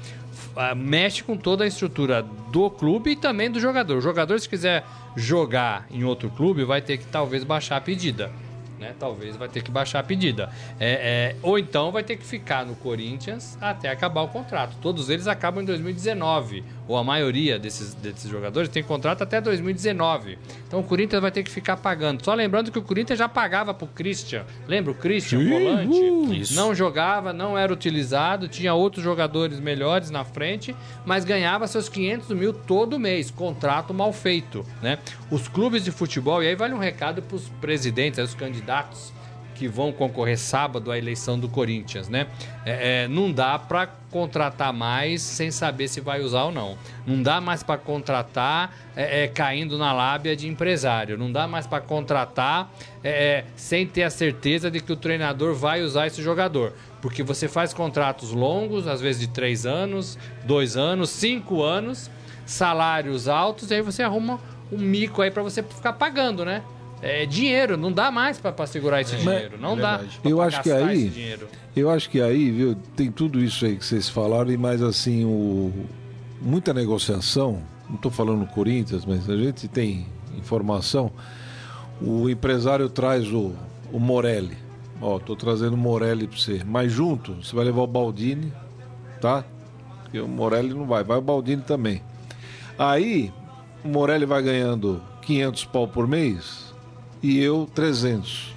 [0.56, 3.96] ah, mexe com toda a estrutura do clube e também do jogador.
[3.98, 4.84] O jogador, se quiser
[5.16, 8.30] jogar em outro clube, vai ter que talvez baixar a pedida.
[8.78, 8.92] Né?
[8.98, 10.50] Talvez vai ter que baixar a pedida.
[10.80, 14.76] É, é, ou então vai ter que ficar no Corinthians até acabar o contrato.
[14.82, 16.64] Todos eles acabam em 2019.
[16.86, 20.38] Ou a maioria desses, desses jogadores tem contrato até 2019.
[20.66, 22.22] Então o Corinthians vai ter que ficar pagando.
[22.22, 24.44] Só lembrando que o Corinthians já pagava pro Christian.
[24.68, 25.98] Lembra o Christian, Sim, volante?
[25.98, 26.34] uh.
[26.34, 26.54] Isso.
[26.54, 30.74] Não jogava, não era utilizado, tinha outros jogadores melhores na frente,
[31.06, 34.98] mas ganhava seus 500 mil todo mês, contrato mal feito, né?
[35.30, 39.13] Os clubes de futebol, e aí vale um recado para os presidentes, os candidatos
[39.54, 42.26] que vão concorrer sábado à eleição do Corinthians, né?
[42.64, 46.76] É, é, não dá para contratar mais sem saber se vai usar ou não.
[47.06, 51.18] Não dá mais para contratar é, é, caindo na lábia de empresário.
[51.18, 52.70] Não dá mais para contratar
[53.02, 56.72] é, é, sem ter a certeza de que o treinador vai usar esse jogador.
[57.00, 62.10] Porque você faz contratos longos, às vezes de três anos, dois anos, cinco anos,
[62.46, 64.40] salários altos, e aí você arruma
[64.70, 66.62] um mico aí para você ficar pagando, né?
[67.06, 69.58] É dinheiro, não dá mais para segurar esse dinheiro.
[69.60, 70.00] Não é dá.
[70.24, 71.38] Eu acho que aí-.
[71.76, 75.22] Eu acho que aí, viu, tem tudo isso aí que vocês falaram, e mais assim,
[75.22, 75.70] o...
[76.40, 80.06] muita negociação, não estou falando Corinthians, mas a gente tem
[80.38, 81.12] informação.
[82.00, 83.52] O empresário traz o,
[83.92, 84.56] o Morelli.
[84.98, 86.62] Ó, tô trazendo o Morelli para você.
[86.64, 88.50] Mas junto, você vai levar o Baldini,
[89.20, 89.44] tá?
[90.04, 92.00] Porque o Morelli não vai, vai o Baldini também.
[92.78, 93.30] Aí,
[93.84, 96.73] o Morelli vai ganhando 500 pau por mês
[97.24, 98.54] e eu 300.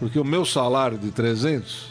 [0.00, 1.90] Porque o meu salário de 300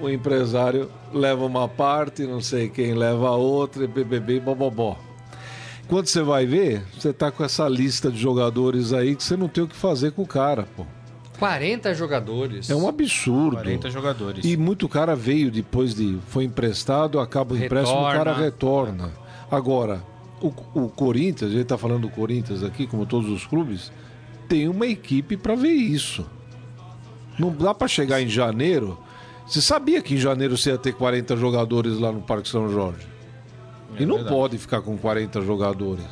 [0.00, 4.96] o empresário leva uma parte, não sei quem leva a outra, e BBB e bobobó.
[5.88, 9.48] Quando você vai ver, você tá com essa lista de jogadores aí que você não
[9.48, 10.86] tem o que fazer com o cara, pô.
[11.40, 12.70] 40 jogadores.
[12.70, 13.56] É um absurdo.
[13.56, 14.44] 40 jogadores.
[14.44, 16.18] E muito cara veio depois de.
[16.28, 19.06] Foi emprestado, acaba o empréstimo, o cara Retorna.
[19.06, 19.12] retorna.
[19.50, 20.04] Agora,
[20.40, 23.90] o, o Corinthians, a gente tá falando do Corinthians aqui, como todos os clubes,
[24.48, 26.26] tem uma equipe para ver isso.
[27.38, 28.98] Não dá para chegar em janeiro.
[29.46, 33.06] Você sabia que em janeiro você ia ter 40 jogadores lá no Parque São Jorge?
[33.98, 34.34] e não verdade.
[34.36, 36.04] pode ficar com 40 jogadores.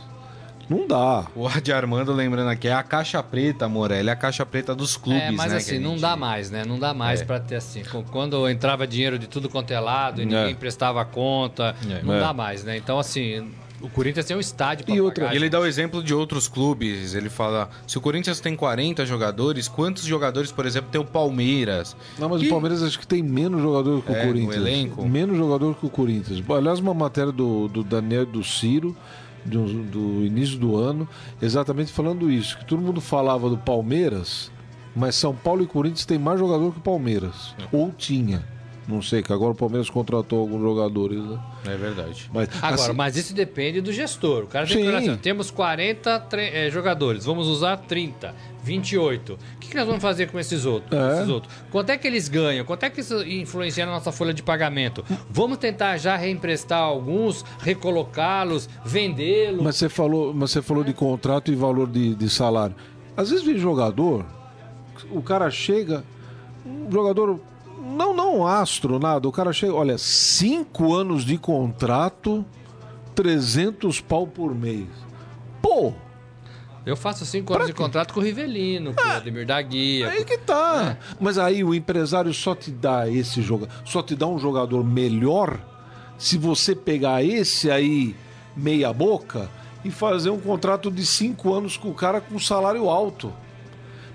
[0.69, 1.27] Não dá.
[1.37, 4.97] O Adi Armando lembrando aqui, é a caixa preta, Morelli, é a caixa preta dos
[4.97, 5.59] clubes, É, mas né?
[5.59, 6.65] assim, a não gente- dá mais, né?
[6.67, 7.25] Não dá mais É.
[7.25, 7.85] pra ter assim.
[7.85, 10.27] Com- Quando entrava dinheiro de tudo quanto é lado e É.
[10.27, 12.03] ninguém prestava conta, É.
[12.03, 12.21] não É.
[12.21, 12.77] dá mais, né?
[12.77, 13.49] Então, assim,
[13.81, 15.35] o Corinthians tem um estádio pra E outra- pagar.
[15.35, 17.15] E ele dá o exemplo de outros clubes.
[17.15, 21.97] Ele fala: se o Corinthians tem 40 jogadores, quantos jogadores, por exemplo, tem o Palmeiras?
[22.19, 24.57] Não, mas Que- o Palmeiras acho que tem menos jogador que o É, no Corinthians.
[24.57, 25.07] elenco?
[25.09, 26.43] Menos jogador que o Corinthians.
[26.49, 28.97] Aliás, uma matéria do, do Daniel e do Ciro,
[29.45, 31.09] do, do início do ano,
[31.41, 32.59] exatamente falando isso.
[32.59, 34.51] Que todo mundo falava do Palmeiras
[34.99, 37.55] mas São Paulo e Corinthians têm mais jogador que o Palmeiras.
[37.71, 38.43] Ou tinha.
[38.89, 41.39] Não sei, que agora o Palmeiras contratou alguns jogadores, né?
[41.67, 42.31] É verdade.
[42.33, 44.45] Mas, Agora, assim, mas isso depende do gestor.
[44.45, 44.95] O cara tem Sim.
[44.95, 48.33] assim, temos 40 tre- eh, jogadores, vamos usar 30,
[48.63, 49.33] 28.
[49.33, 51.15] O que, que nós vamos fazer com esses outros, É.
[51.17, 51.53] esses outros?
[51.73, 52.65] Quanto é que eles ganham?
[52.65, 55.05] Quanto é que isso influencia na nossa folha de pagamento?
[55.29, 59.63] Vamos tentar já reemprestar alguns, recolocá-los, vendê-los.
[59.63, 62.75] Mas você falou, mas você falou de contrato e valor de, de salário.
[63.17, 64.25] Às vezes vem jogador,
[65.11, 66.05] o cara chega,
[66.65, 67.41] um jogador,
[67.87, 72.45] não, não astro, nada, o cara chega, olha, cinco anos de contrato,
[73.15, 74.87] 300 pau por mês.
[75.63, 75.93] Pô,
[76.85, 80.09] Eu faço 5 anos de contrato com o Rivelino, com o Ademir da Guia.
[80.09, 80.97] aí que tá.
[81.19, 85.59] Mas aí o empresário só te dá esse jogador, só te dá um jogador melhor
[86.17, 88.15] se você pegar esse aí
[88.57, 89.51] meia boca
[89.85, 93.33] e fazer um contrato de cinco anos com o cara com salário alto.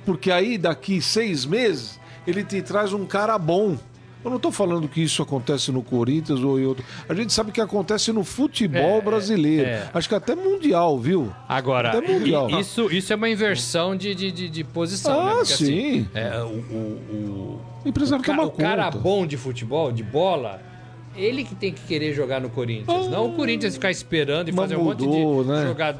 [0.05, 3.78] Porque aí daqui seis meses ele te traz um cara bom.
[4.24, 6.86] Eu não estou falando que isso acontece no Corinthians ou em outro.
[7.09, 9.67] A gente sabe que acontece no futebol É, brasileiro.
[9.67, 9.89] é.
[9.91, 11.34] Acho que até mundial, viu?
[11.49, 12.47] Agora, Até mundial.
[12.51, 15.32] isso, isso é uma inversão de, de, de, de posição, né?
[15.32, 16.07] Ah, Porque, assim, sim.
[16.13, 18.97] é, o, o, O empresário o, toma o cara conta.
[18.99, 20.61] bom de futebol, de bola,
[21.15, 23.07] ele que tem que querer jogar no Corinthians.
[23.07, 25.65] não o Corinthians ficar esperando e fazer um mudou, monte de né?
[25.65, 25.99] jogada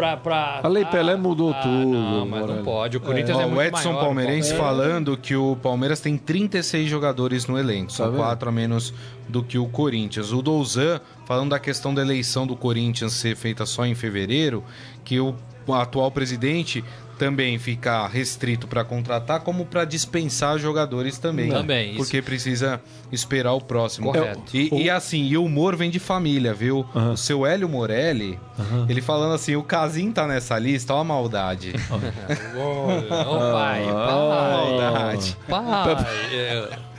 [0.00, 0.60] pra, pra...
[0.62, 2.96] A Lei Pelé mudou ah, tudo, Não, mas não pode.
[2.96, 6.88] O Corinthians é, muito o Edson maior, Palmeirense o falando que o Palmeiras tem 36
[6.88, 8.94] jogadores no elenco, são Tá quatro a menos
[9.28, 10.32] do que o Corinthians.
[10.32, 14.64] O Douzan, falando da questão da eleição do Corinthians ser feita só em fevereiro,
[15.04, 15.34] que o
[15.72, 16.82] atual presidente
[17.20, 21.50] também fica restrito para contratar, como para dispensar jogadores também.
[21.50, 21.98] Também, isso.
[21.98, 22.80] Porque precisa
[23.12, 24.10] esperar o próximo.
[24.10, 24.56] Correto.
[24.56, 26.86] E, e assim, e o humor vem de família, viu?
[26.94, 28.40] O seu Hélio Morelli,
[28.88, 31.74] ele falando assim, o Casim tá nessa lista, ó a maldade.
[32.56, 35.36] Ô, ô, pai, Ah, pai, maldade.
[35.46, 36.06] pai.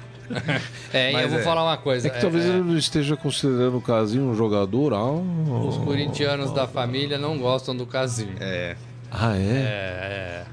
[0.94, 1.44] É, É, e Mas eu vou é.
[1.44, 2.08] falar uma coisa.
[2.08, 4.94] É que talvez ele não esteja considerando o Casinho um jogador.
[4.94, 8.38] Ah, Os corintianos da família não gostam do Casimiro.
[8.40, 8.78] É.
[9.12, 9.40] ah, é?
[9.42, 10.46] É, é.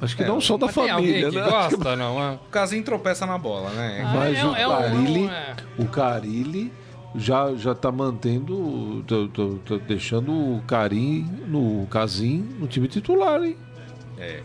[0.00, 1.42] Acho que não só da família, né?
[1.50, 2.22] Gosta, não?
[2.22, 2.34] é?
[2.34, 4.02] O Casim tropeça na bola, né?
[4.06, 5.56] Ah, Mas é o é um- Carilli, é.
[5.76, 6.72] o Carilli
[7.16, 13.42] já já tá mantendo, tá, tá- tá deixando o Carim no Casim no time titular,
[13.42, 13.56] hein?
[14.16, 14.40] É.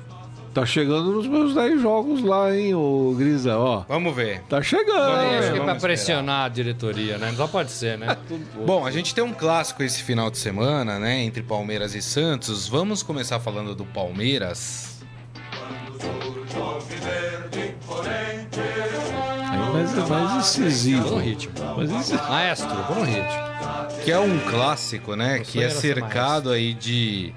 [0.53, 3.83] Tá chegando nos meus 10 jogos lá, hein, o Grisa, ó.
[3.87, 4.41] Vamos ver.
[4.47, 5.01] Tá chegando.
[5.01, 7.33] Acho que é vamos pra pressionar a diretoria, né?
[7.35, 8.15] Só pode ser, né?
[8.63, 11.23] Bom, a gente tem um clássico esse final de semana, né?
[11.23, 12.67] Entre Palmeiras e Santos.
[12.67, 14.99] Vamos começar falando do Palmeiras.
[19.73, 21.03] Mas é mais incisivo.
[21.03, 21.53] Vou no ritmo.
[21.77, 23.43] Mas esse- Maestro, no ritmo.
[24.03, 25.39] Que é um clássico, né?
[25.39, 27.33] Que é cercado aí de,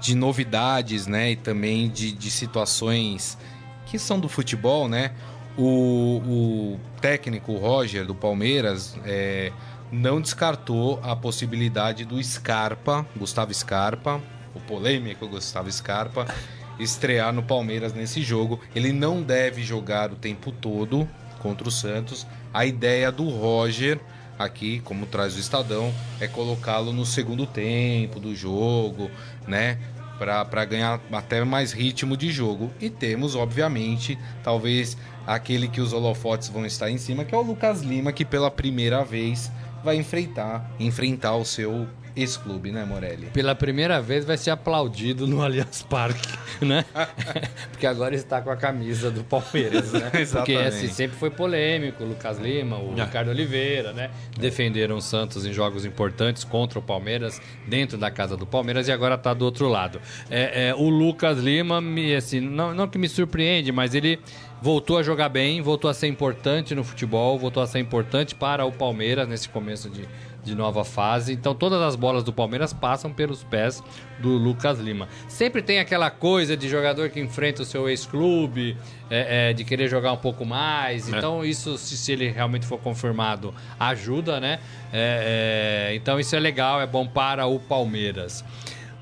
[0.00, 1.32] de novidades, né?
[1.32, 3.38] E também de, de situações
[3.86, 5.12] que são do futebol, né?
[5.56, 9.50] O, o técnico Roger do Palmeiras é,
[9.90, 14.20] não descartou a possibilidade do Scarpa, Gustavo Scarpa,
[14.54, 16.26] o polêmico Gustavo Scarpa,
[16.78, 18.60] estrear no Palmeiras nesse jogo.
[18.74, 21.08] Ele não deve jogar o tempo todo
[21.40, 22.26] contra o Santos.
[22.52, 24.00] A ideia do Roger
[24.38, 29.10] aqui, como traz o Estadão, é colocá-lo no segundo tempo do jogo,
[29.46, 29.78] né?
[30.18, 32.72] Para ganhar até mais ritmo de jogo.
[32.80, 37.42] E temos, obviamente, talvez aquele que os holofotes vão estar em cima, que é o
[37.42, 39.50] Lucas Lima, que pela primeira vez
[39.84, 41.86] vai enfrentar, enfrentar o seu
[42.20, 43.26] ex-clube, né, Morelli?
[43.26, 46.28] Pela primeira vez vai ser aplaudido no Allianz Parque,
[46.64, 46.84] né?
[47.70, 50.00] Porque agora está com a camisa do Palmeiras, né?
[50.10, 50.66] Porque Exatamente.
[50.66, 54.10] assim, sempre foi polêmico, o Lucas Lima, o Ricardo Oliveira, né?
[54.38, 58.92] Defenderam o Santos em jogos importantes contra o Palmeiras, dentro da casa do Palmeiras, e
[58.92, 60.00] agora está do outro lado.
[60.30, 64.18] É, é, o Lucas Lima, me, assim, não, não que me surpreende, mas ele
[64.60, 68.64] voltou a jogar bem, voltou a ser importante no futebol, voltou a ser importante para
[68.64, 70.08] o Palmeiras nesse começo de,
[70.48, 71.32] de nova fase.
[71.32, 73.82] Então todas as bolas do Palmeiras passam pelos pés
[74.18, 75.08] do Lucas Lima.
[75.28, 78.76] Sempre tem aquela coisa de jogador que enfrenta o seu ex-clube,
[79.10, 81.08] é, é, de querer jogar um pouco mais.
[81.08, 84.58] Então isso, se, se ele realmente for confirmado, ajuda, né?
[84.92, 88.44] É, é, então isso é legal, é bom para o Palmeiras.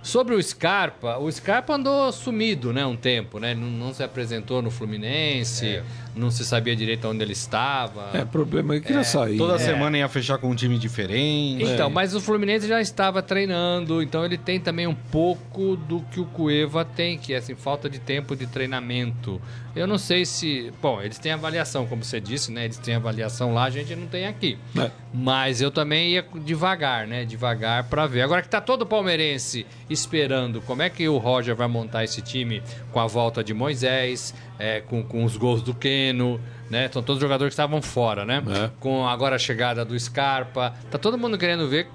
[0.02, 3.56] Sobre o Scarpa, o Scarpa andou sumido, né, um tempo, né?
[3.56, 5.82] Não, não se apresentou no Fluminense,
[6.16, 8.10] não se sabia direito onde ele estava.
[8.14, 9.36] É, problema é que queria sair.
[9.36, 9.58] Toda né?
[9.58, 11.62] semana ia fechar com um time diferente.
[11.62, 16.18] Então, mas o Fluminense já estava treinando, então ele tem também um pouco do que
[16.18, 19.40] o Cueva tem, que é assim, falta de tempo de treinamento.
[19.76, 20.72] Eu não sei se.
[20.80, 22.64] Bom, eles têm avaliação, como você disse, né?
[22.64, 24.56] Eles têm avaliação lá, a gente não tem aqui.
[24.74, 24.90] É.
[25.12, 27.26] Mas eu também ia devagar, né?
[27.26, 28.22] Devagar para ver.
[28.22, 32.62] Agora que tá todo palmeirense esperando como é que o Roger vai montar esse time
[32.90, 36.40] com a volta de Moisés, é, com, com os gols do Keno,
[36.70, 36.88] né?
[36.92, 38.42] São todos os jogadores que estavam fora, né?
[38.48, 38.70] É.
[38.80, 40.74] Com agora a chegada do Scarpa.
[40.90, 41.88] Tá todo mundo querendo ver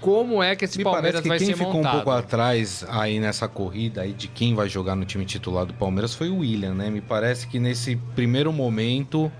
[0.00, 1.92] como é que esse Me Palmeiras parece que vai quem ser ficou montado.
[1.92, 5.74] um pouco atrás aí nessa corrida aí de quem vai jogar no time titular do
[5.74, 6.88] Palmeiras foi o William, né?
[6.88, 9.30] Me parece que nesse primeiro momento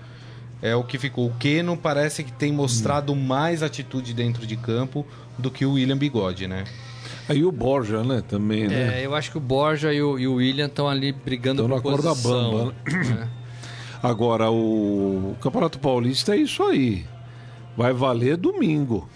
[0.61, 1.27] é o que ficou.
[1.27, 5.05] O Keno parece que tem mostrado mais atitude dentro de campo
[5.37, 6.65] do que o William Bigode, né?
[7.29, 8.23] Aí o Borja, né?
[8.27, 9.01] Também, né?
[9.01, 11.69] É, eu acho que o Borja e o, e o William estão ali brigando Estão
[11.69, 12.51] por na corda posição.
[12.51, 13.29] bamba, né?
[14.01, 17.05] Agora, o Campeonato Paulista é isso aí.
[17.77, 19.07] Vai valer domingo.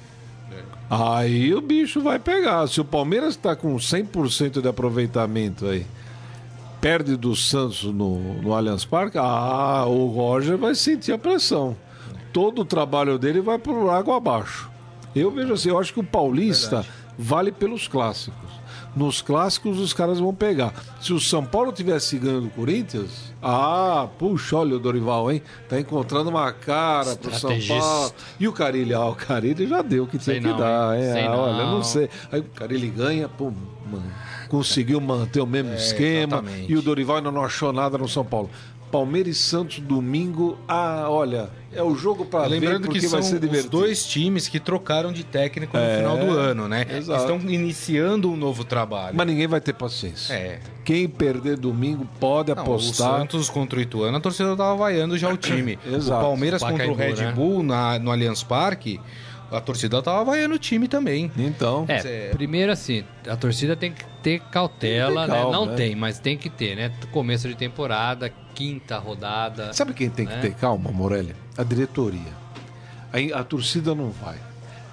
[0.90, 2.68] Aí o bicho vai pegar.
[2.68, 5.86] Se o Palmeiras está com 100% de aproveitamento aí,
[6.80, 11.76] perde do Santos no, no Allianz Parque, ah, o Roger vai sentir a pressão.
[12.32, 14.70] Todo o trabalho dele vai por água abaixo.
[15.16, 16.86] Eu vejo assim, eu acho que o Paulista
[17.18, 18.64] vale pelos clássicos.
[18.96, 20.74] Nos clássicos os caras vão pegar.
[21.02, 25.42] Se o São Paulo tivesse ganho do Corinthians, ah, puxa, olha o Dorival, hein?
[25.68, 27.52] Tá encontrando uma cara pro São.
[27.68, 28.14] Paulo.
[28.40, 30.96] E o Carilli, ah, o Carilli já deu o que Sei tinha que não, dar,
[30.96, 31.06] hein?
[31.06, 31.84] é, ah, olha, não.
[31.84, 32.08] sei.
[32.32, 33.52] Aí o Carilli ganha, pô,
[33.92, 34.12] mano,
[34.48, 36.72] conseguiu manter o mesmo esquema exatamente.
[36.72, 38.50] e o Dorival ainda não achou nada no São Paulo.
[38.94, 43.66] Palmeiras e Santos domingo, ah, olha, é o jogo para ver Lembrando que são os
[43.66, 46.86] dois times que trocaram de técnico no É, final do ano, né?
[46.92, 47.22] exato.
[47.22, 49.16] Estão iniciando um novo trabalho.
[49.18, 50.32] Mas ninguém vai ter paciência.
[50.32, 50.60] É.
[50.86, 53.20] Quem perder domingo pode Não, o apostar.
[53.22, 55.80] Santos contra o Ituano, a torcida tava vaiando já o time.
[55.92, 56.22] Exato.
[56.22, 57.32] O Palmeiras contra o Pacaembu, Red né?
[57.32, 59.00] Bull na, no Allianz Parque,
[59.54, 61.32] a torcida tava vaiando o time também.
[61.38, 65.58] Então, É, primeiro assim, a torcida tem que ter cautela, Tem que ter calma, né?
[65.58, 65.76] Não né?
[65.76, 66.92] tem, mas tem que ter, né?
[67.12, 69.72] Começo de temporada, quinta rodada.
[69.74, 70.42] sabe quem tem que né?
[70.42, 71.36] ter calma, Morelli?
[71.58, 72.44] A diretoria.
[73.12, 74.38] Aí a torcida não vai.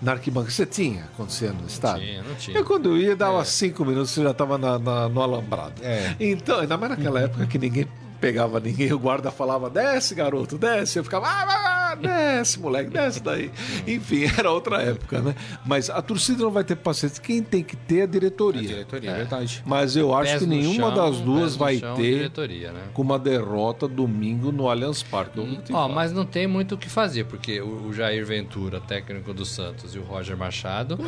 [0.02, 2.06] Na arquibancada, você tinha acontecendo no estádio?
[2.06, 2.56] tinha, não tinha.
[2.56, 5.74] Eu quando eu ia, dava cinco minutos, você já estava no alambrado.
[5.82, 6.14] É.
[6.18, 7.86] Então, ainda mais naquela época que ninguém
[8.18, 10.98] pegava ninguém, o guarda falava, desce, garoto, desce.
[10.98, 13.50] Eu ficava, ah, ah, ah, desce, moleque, desce daí.
[13.86, 15.34] Enfim, era outra época, né?
[15.64, 17.22] Mas a torcida não vai ter paciência.
[17.22, 18.62] Quem tem que ter é a A diretoria.
[18.62, 19.62] diretoria, é verdade.
[19.66, 22.80] Mas eu acho Pés que nenhuma chão, das duas vai chão, ter diretoria, né?
[22.92, 25.40] com uma derrota domingo no Allianz Parque.
[25.40, 25.88] Ó, falar.
[25.94, 29.98] mas não tem muito o que fazer, porque o, Jair Ventura, técnico do Santos, e
[29.98, 30.98] o Roger Machado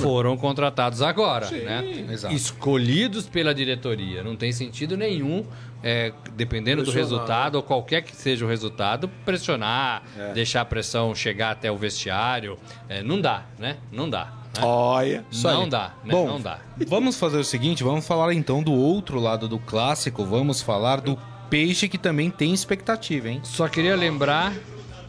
[0.00, 2.06] foram contratados agora, Sim, né?
[2.10, 2.34] exato.
[2.34, 4.22] Escolhidos pela diretoria.
[4.22, 5.44] Não tem sentido nenhum,
[5.82, 10.32] é, dependendo do resultado, ou qualquer que seja o resultado, pressionar, É.
[10.32, 12.58] deixar a pressão chegar até o vestiário.
[12.88, 13.76] É, não dá, né?
[13.90, 14.24] Não dá.
[14.54, 14.62] né?
[14.62, 15.24] Olha.
[15.42, 16.12] não dá, né?
[16.12, 16.58] Bom, não dá.
[16.86, 21.18] Vamos fazer o seguinte, vamos falar então do outro lado do clássico, vamos falar do
[21.48, 23.40] Peixe que também tem expectativa, hein?
[23.42, 24.52] Só queria lembrar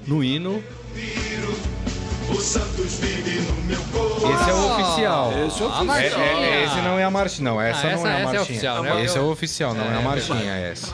[0.07, 0.63] no hino.
[2.29, 4.27] O Santos vive no meu corpo.
[4.31, 5.31] Esse é o oficial.
[5.47, 5.81] Esse é o a oficial.
[5.81, 6.23] É, marchinha.
[6.25, 7.61] é- é- esse não é a marchinha, não.
[7.61, 8.41] Essa Ah, não essa- é a essa é marchinha.
[8.41, 9.03] oficial, né?
[9.03, 10.93] Esse é o oficial, não é, a marchinha, é essa.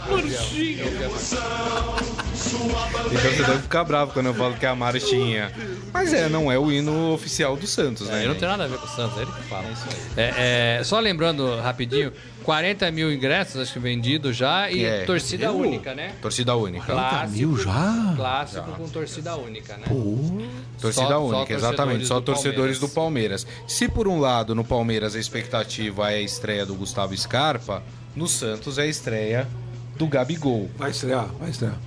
[3.11, 5.51] Então você deve ficar bravo quando eu falo que é a marchinha.
[5.93, 8.21] Mas é, não é o hino oficial do Santos, né?
[8.21, 9.65] É, eu não tenho nada a ver com o Santos, é ele que fala.
[10.15, 12.13] É, é, só lembrando rapidinho,
[12.43, 15.03] 40 mil ingressos acho que vendidos já e É.
[15.05, 15.57] torcida Eu?
[15.57, 16.13] única, né?
[16.21, 16.86] Torcida única.
[16.86, 18.13] Clássico, mil já?
[18.15, 19.86] Clássico com torcida única, né?
[20.80, 22.07] Torcida Só- só única, exatamente.
[22.07, 23.47] torcedores Só do torcedores do Palmeiras.
[23.67, 27.84] Se por um lado no Palmeiras a expectativa é a estreia do Gustavo Scarpa,
[28.15, 29.47] no Santos é a estreia
[29.95, 30.70] do Gabigol.
[30.78, 31.78] Vai estrear, vai estrear.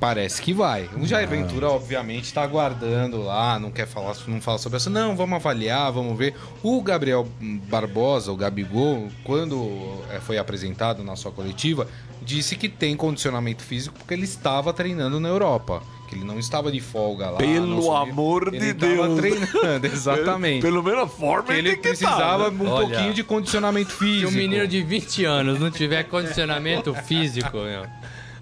[0.00, 0.88] Parece que vai.
[0.96, 4.88] O Jair Ventura, obviamente, está aguardando lá, não quer falar, não fala sobre isso.
[4.88, 6.36] Não, vamos avaliar, vamos ver.
[6.62, 7.26] O Gabriel
[7.68, 11.88] Barbosa, o Gabigol, quando eh, foi apresentado na sua coletiva,
[12.22, 15.82] disse que tem condicionamento físico porque ele estava treinando na Europa.
[16.08, 17.36] Que ele não estava de folga lá.
[17.36, 19.18] Pelo amor ele de estava Deus.
[19.20, 20.62] treinando, exatamente.
[20.62, 22.64] Pelo menos a forma Que ele tem que precisava tá, né?
[22.64, 24.30] um Olha, pouquinho de condicionamento Se físico.
[24.30, 27.84] um menino de 20 anos não tiver condicionamento físico, meu.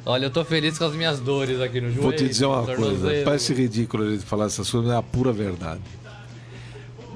[0.04, 2.02] Olha, eu tô feliz com as minhas dores aqui no joelho.
[2.02, 5.32] Vou te dizer uma coisa, parece ridículo ele falar essas coisas, mas é a pura
[5.32, 5.80] verdade.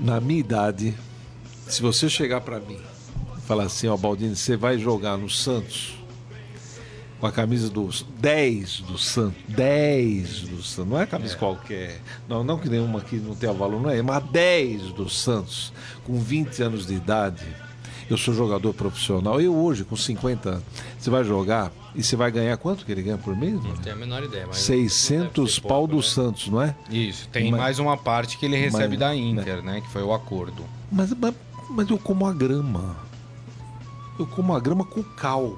[0.01, 0.93] Na minha idade,
[1.69, 2.79] se você chegar pra mim
[3.39, 5.95] e falar assim, ó, Baldini, você vai jogar no Santos
[7.21, 12.43] com a camisa dos 10 do Santos, 10 do Santos, não é camisa qualquer, não,
[12.43, 15.73] não que nenhuma aqui não tenha valor, não é, mas 10 do Santos,
[16.05, 17.45] com 20 anos de idade,
[18.09, 20.65] eu sou jogador profissional, eu hoje com 50 anos,
[20.99, 23.55] você vai jogar, E você vai ganhar quanto que ele ganha por mês?
[23.55, 24.47] Não tenho a menor ideia.
[24.47, 26.03] Mas 600 deve ser pau pouco, do né?
[26.05, 26.73] Santos, não é?
[26.89, 29.81] Isso, tem Mas- mais uma parte que ele recebe Mas- da Inter, né?
[29.81, 30.65] Que foi o acordo.
[30.91, 31.35] Mas, mas,
[31.69, 32.97] mas eu como a grama.
[34.21, 35.57] Eu como a grama com cal.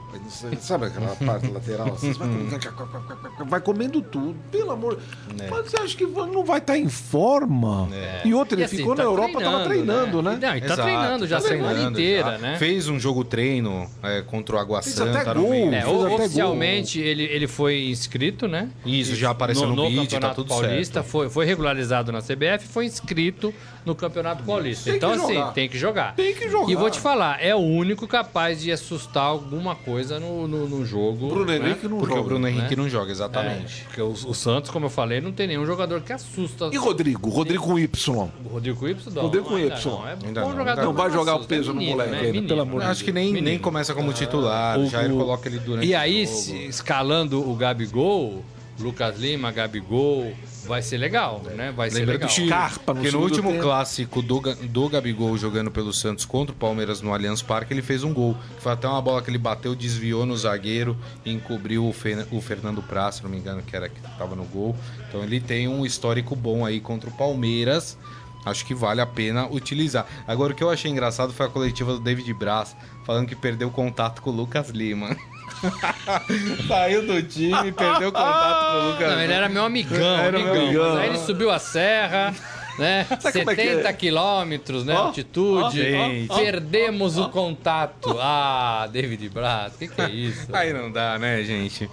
[0.60, 1.88] Sabe aquela parte lateral?
[1.94, 2.12] assim?
[2.12, 4.98] Vai, comendo, vai comendo tudo, pelo amor.
[5.38, 5.50] É.
[5.50, 7.88] Mas você acha que não vai estar em forma?
[7.92, 8.22] É.
[8.24, 10.38] E outra, ele E assim, ficou tá na Europa, tava treinando, né?
[10.40, 12.38] Não, e tá Exato, treinando já tá a semana inteira, já.
[12.38, 12.56] né?
[12.56, 15.54] Fez um jogo treino é, contra o Água Fez Santa até no gol.
[15.54, 16.14] É, Fez o- até gol.
[16.20, 18.68] oficialmente ele, ele foi inscrito, né?
[18.86, 21.06] Isso, já apareceu no, vídeo, tá Campeonato tudo Paulista, certo.
[21.10, 23.52] Foi, foi regularizado na CBF foi inscrito
[23.84, 24.84] no Campeonato Paulista.
[24.84, 26.14] Tem então, assim, tem que jogar.
[26.14, 26.70] Tem que jogar.
[26.70, 30.84] E vou te falar, é o único capaz de assustar alguma coisa no, no, no
[30.84, 31.28] jogo.
[31.28, 31.56] Bruno né?
[31.56, 32.20] Henrique não Porque joga.
[32.20, 32.82] o Bruno Henrique né?
[32.82, 33.84] não joga, É, exatamente.
[33.84, 36.70] porque o, o Santos, como eu falei, não tem nenhum jogador que assusta.
[36.72, 37.28] E Rodrigo?
[37.30, 38.28] Rodrigo com Y.
[38.44, 39.12] O Rodrigo Y?
[39.14, 39.68] Não, Rodrigo com Y.
[39.92, 40.82] Não, é Ainda bom não, jogador.
[40.84, 42.22] não vai jogar o é peso no menino, moleque né?
[42.22, 42.90] Menino, pelo amor de né?
[42.92, 45.98] Acho que nem, nem começa como titular, O- já ele coloca ele durante E o
[45.98, 46.36] aí, jogo.
[46.38, 48.44] se- escalando o Gabigol,
[48.80, 50.32] Lucas Lima, Gabigol,
[50.72, 51.70] vai ser legal, né?
[51.70, 52.28] Vai ser Lembra legal.
[52.28, 52.48] do Chile?
[52.48, 53.62] Scarpa no Porque no último tempo.
[53.62, 58.02] clássico do, do Gabigol jogando pelo Santos contra o Palmeiras no Allianz Parque, ele fez
[58.02, 58.34] um gol.
[58.60, 62.40] Foi até uma bola que ele bateu, desviou no zagueiro e encobriu o, Fe- o
[62.40, 64.74] Fernando Praz, se não me engano, que era que estava no gol.
[65.08, 67.98] Então ele tem um histórico bom aí contra o Palmeiras.
[68.44, 70.04] Acho que vale a pena utilizar.
[70.26, 73.70] Agora, o que eu achei engraçado foi a coletiva do David Braz, falando que perdeu
[73.70, 75.16] contato com o Lucas Lima.
[76.68, 80.50] Saiu do time, perdeu contato com o Lucas Não, ele era meu amigão, Era meu
[80.50, 80.64] amigão.
[80.64, 80.94] amigão.
[80.94, 82.34] Mas aí ele subiu a serra,
[82.78, 83.04] né?
[83.08, 83.92] como é que 70 é?
[83.92, 84.94] quilômetros, né?
[84.94, 85.76] Ó, altitude.
[85.76, 86.34] gente.
[86.34, 88.16] Perdemos o contato.
[88.20, 90.48] Ah, David Braz, o que, que é isso?
[90.52, 91.88] Aí não dá, né, gente?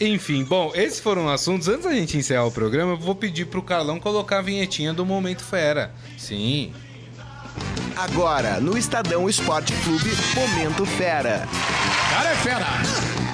[0.00, 1.68] Enfim, bom, esses foram assuntos.
[1.68, 5.04] Antes da gente encerrar o programa, eu vou pedir pro Carlão colocar a vinhetinha do
[5.04, 5.92] Momento Fera.
[6.16, 6.72] Sim.
[7.96, 11.46] Agora, no Estadão Esporte Clube, Momento Fera.
[12.10, 13.29] Cara é fera!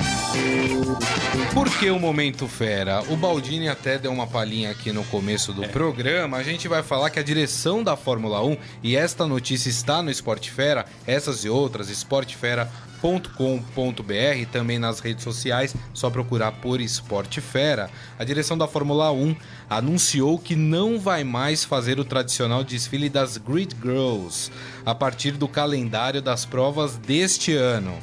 [1.56, 3.02] Por que o Momento Fera?
[3.08, 6.36] O Baldini até deu uma palhinha aqui no começo do programa.
[6.36, 10.10] A gente vai falar que a direção da Fórmula 1, e esta notícia está no
[10.10, 17.88] Esporte Fera, essas e outras, esportefera.com.br, também nas redes sociais, só procurar por Esporte Fera.
[18.18, 19.34] A direção da Fórmula 1
[19.68, 24.52] anunciou que não vai mais fazer o tradicional desfile das Grid Girls
[24.84, 27.98] a partir do calendário das provas deste ano.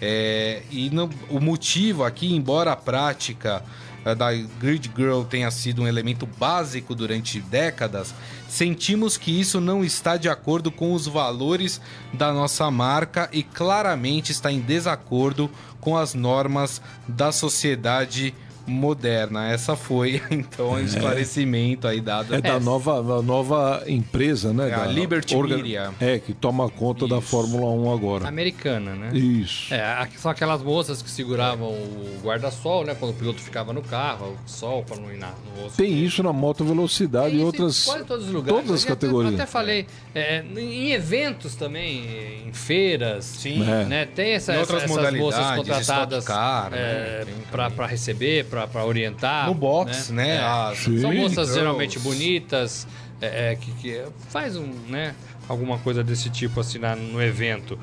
[0.00, 3.62] É, e no- o motivo aqui, embora a prática
[4.02, 8.14] eh, da Grid Girl tenha sido um elemento básico durante décadas,
[8.48, 11.80] sentimos que isso não está de acordo com os valores
[12.14, 15.50] da nossa marca e claramente está em desacordo
[15.82, 18.34] com as normas da sociedade
[18.70, 19.50] moderna.
[19.50, 22.34] Essa foi então o esclarecimento aí dado.
[22.34, 24.70] É da nova, da nova empresa, né?
[24.70, 25.90] É a da Liberty Media.
[26.00, 27.26] É, que toma conta da Isso.
[27.28, 28.28] Fórmula 1 agora.
[28.28, 29.10] Americana, né?
[29.16, 29.72] Isso.
[29.74, 32.94] É, são aquelas moças que seguravam o guarda-sol, né?
[32.98, 35.76] Quando o piloto ficava no carro, o sol para não ir na, no rosto.
[35.76, 37.84] Tem isso na moto velocidade e em outras.
[37.84, 38.60] quase todos os lugares.
[38.62, 39.32] todas as Eu até- categorias.
[39.34, 43.24] Eu até falei, é, em eventos também, em feiras.
[43.24, 43.62] Sim.
[43.68, 43.84] É.
[43.84, 46.34] Né, tem essa, essa- essas moças contratadas né,
[46.74, 47.70] é, também.
[47.70, 49.46] pra receber, pra, pra orientar.
[49.46, 50.36] No box, né?
[50.36, 50.40] É.
[50.40, 51.00] as- Sim.
[51.00, 52.86] São moças geralmente bonitas,
[53.20, 55.14] é, é, que, que faz um, né,
[55.48, 57.78] alguma coisa desse tipo assim na- no evento.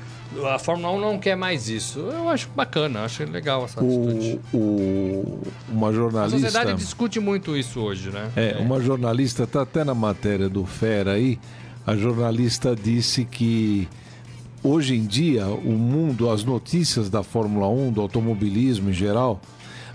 [0.52, 2.00] A Fórmula 1 não quer mais isso.
[2.00, 4.40] Eu acho bacana, acho legal essa atitude.
[4.52, 6.38] O, o- uma A jornalista.
[6.40, 8.30] sociedade discute muito isso hoje, né?
[8.36, 11.38] É, uma jornalista, tá até na matéria do Fera aí,
[11.86, 13.88] a jornalista disse que
[14.62, 19.40] hoje em dia o mundo, as notícias da Fórmula 1, do automobilismo em geral,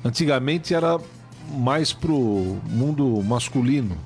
[0.04, 1.00] antigamente era
[1.58, 3.98] mais pro mundo masculino.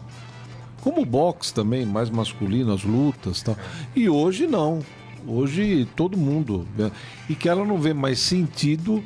[0.82, 3.58] Como o boxe também, mais masculino, as lutas e tal.
[3.96, 4.80] E hoje não.
[5.28, 6.66] Hoje todo mundo.
[6.78, 6.92] né?
[7.28, 9.04] E que ela não vê mais sentido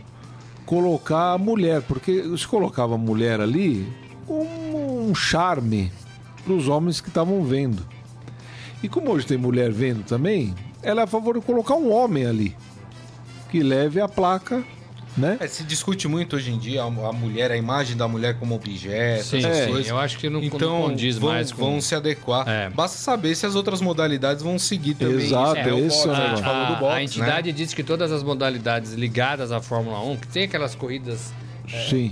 [0.65, 3.91] colocar a mulher, porque se colocava a mulher ali
[4.27, 5.91] como um charme
[6.43, 7.85] para os homens que estavam vendo.
[8.83, 12.25] E como hoje tem mulher vendo também, ela é a favor de colocar um homem
[12.25, 12.55] ali
[13.49, 14.63] que leve a placa,
[15.17, 15.37] né?
[15.39, 18.55] É, se discute muito hoje em dia a, a mulher, a imagem da mulher como
[18.55, 19.65] objeto, Sim, essas É.
[19.65, 19.87] sim, coisas.
[19.89, 21.61] eu acho que não, Então não condiz vão, mais com...
[21.61, 22.47] vão se adequar.
[22.47, 22.69] É.
[22.69, 25.15] Basta saber se as outras modalidades vão seguir também.
[25.25, 25.73] Exato, isso, né?
[25.73, 26.43] O esse é boxe, a gente negócio.
[26.45, 27.03] falou do a, boxe, a né?
[27.03, 31.50] entidade diz que todas as modalidades ligadas à Fórmula 1, que tem aquelas corridas é.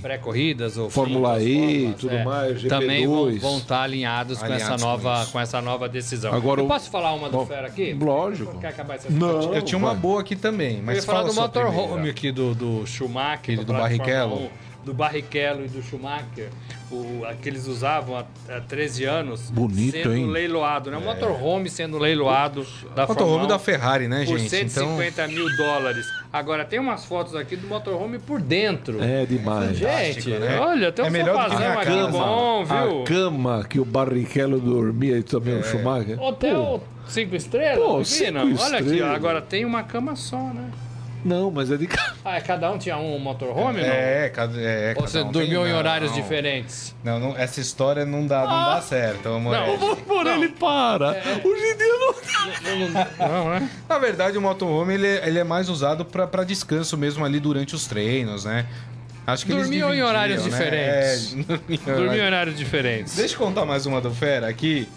[0.01, 2.70] Pré-corridas ou Fórmula E, tudo é, mais, GP2.
[2.70, 5.32] também vão, vão estar alinhados, com essa com nova isso.
[5.32, 6.34] com essa nova decisão.
[6.34, 7.93] Agora eu o- posso falar uma do Bom, Fera aqui?
[7.93, 8.60] lógico.
[8.60, 9.53] Quer acabar essa Não.
[9.53, 12.53] Eu tinha uma boa aqui também, Eu mas ia falar fala do motorhome aqui do,
[12.55, 14.49] do Schumacher, do Barrichello.
[14.89, 16.49] Fórmula 1, do Barrichello e do Schumacher,
[16.91, 20.27] o, a que eles usavam há, há 13 anos, Bonito, sendo hein?
[20.27, 20.97] leiloado, né?
[20.97, 22.65] O motorhome sendo leiloado
[22.95, 24.55] da Motorhome Fórmula 1 da Ferrari, né, por gente?
[24.55, 26.05] Então, 150 mil dólares.
[26.31, 29.01] Agora, tem umas fotos aqui do motorhome por dentro.
[29.03, 29.77] É demais.
[29.77, 30.59] Gente, né?
[30.59, 32.11] olha, tem um É melhor do que aqui cama.
[32.11, 33.01] bom, viu?
[33.01, 36.21] A cama que o Barrichello dormia e também o Schumacher.
[36.21, 37.77] Hotel cinco estrelas?
[37.83, 38.37] Pô, aqui, cinco?
[38.37, 39.15] Olha aqui, ó, estrelas.
[39.15, 40.69] agora tem uma cama só, né?
[41.24, 42.13] Não, mas é de casa.
[42.24, 43.88] Ah, cada um tinha um motorhome, não?
[43.88, 46.22] é, cada, é, Ou cada você um dormiu tem- em horários não.
[46.22, 46.95] diferentes?
[47.03, 49.53] Não, não, essa história não dá, não dá certo, amor.
[49.53, 49.78] Não.
[49.78, 51.09] Por favor, ele para.
[51.43, 53.28] Hoje em dia não.
[53.28, 53.70] Não, né?
[53.88, 57.39] Na verdade, o motorhome ele, é- ele é mais usado pra pra descanso mesmo ali
[57.39, 58.65] durante os treinos, né?
[59.28, 60.49] Acho que eles Dormiam em horários né?
[60.49, 61.34] diferentes.
[61.34, 63.15] É, dormiam em Dormiu em horários- horários diferentes.
[63.15, 64.88] Deixa eu contar mais uma do Fera aqui.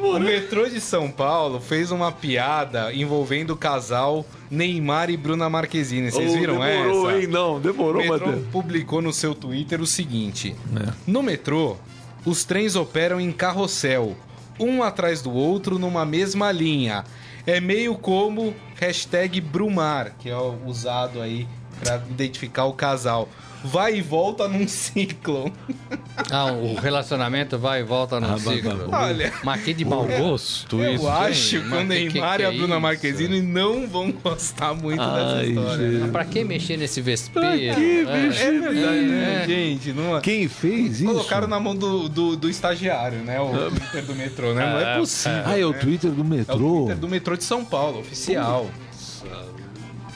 [0.00, 6.10] O metrô de São Paulo fez uma piada envolvendo o casal Neymar e Bruna Marquezine.
[6.10, 7.20] Vocês viram demorou, essa?
[7.20, 7.26] hein?
[7.26, 8.46] Não, O demorou, metrô Matheus.
[8.52, 10.92] publicou no seu Twitter o seguinte: É.
[11.06, 11.76] No metrô,
[12.24, 14.16] os trens operam em carrossel,
[14.58, 17.04] um atrás do outro numa mesma linha.
[17.46, 21.48] É meio como hashtag Brumar, que é o usado aí
[21.80, 23.28] pra identificar o casal.
[23.64, 25.52] Vai e volta num ciclo.
[26.32, 28.88] Ah, o relacionamento vai e volta no Ah, ciclo.
[28.92, 31.62] Olha, Mas que de mau gosto eu isso, acho hein?
[31.62, 32.80] que o Neymar que e a é Bruna?
[32.80, 35.90] Marquezine não vão gostar muito dessa Ai, história.
[35.90, 36.02] gente.
[36.02, 36.08] né?
[36.10, 37.48] Pra que mexer nesse vespeiro?
[37.48, 38.04] Pra que É.
[38.26, 39.46] mexer É verdade, né, É.
[39.46, 39.92] gente?
[39.92, 40.20] Não...
[40.20, 41.04] Quem fez isso?
[41.04, 43.40] Colocaram na mão do, do, do estagiário, né?
[43.40, 44.70] O Twitter do metrô, né?
[44.72, 45.42] Não é É, possível.
[45.46, 45.78] Ah, é o né?
[45.78, 46.56] Twitter do É o metrô.
[46.78, 48.68] Twitter do metrô de São Paulo, oficial.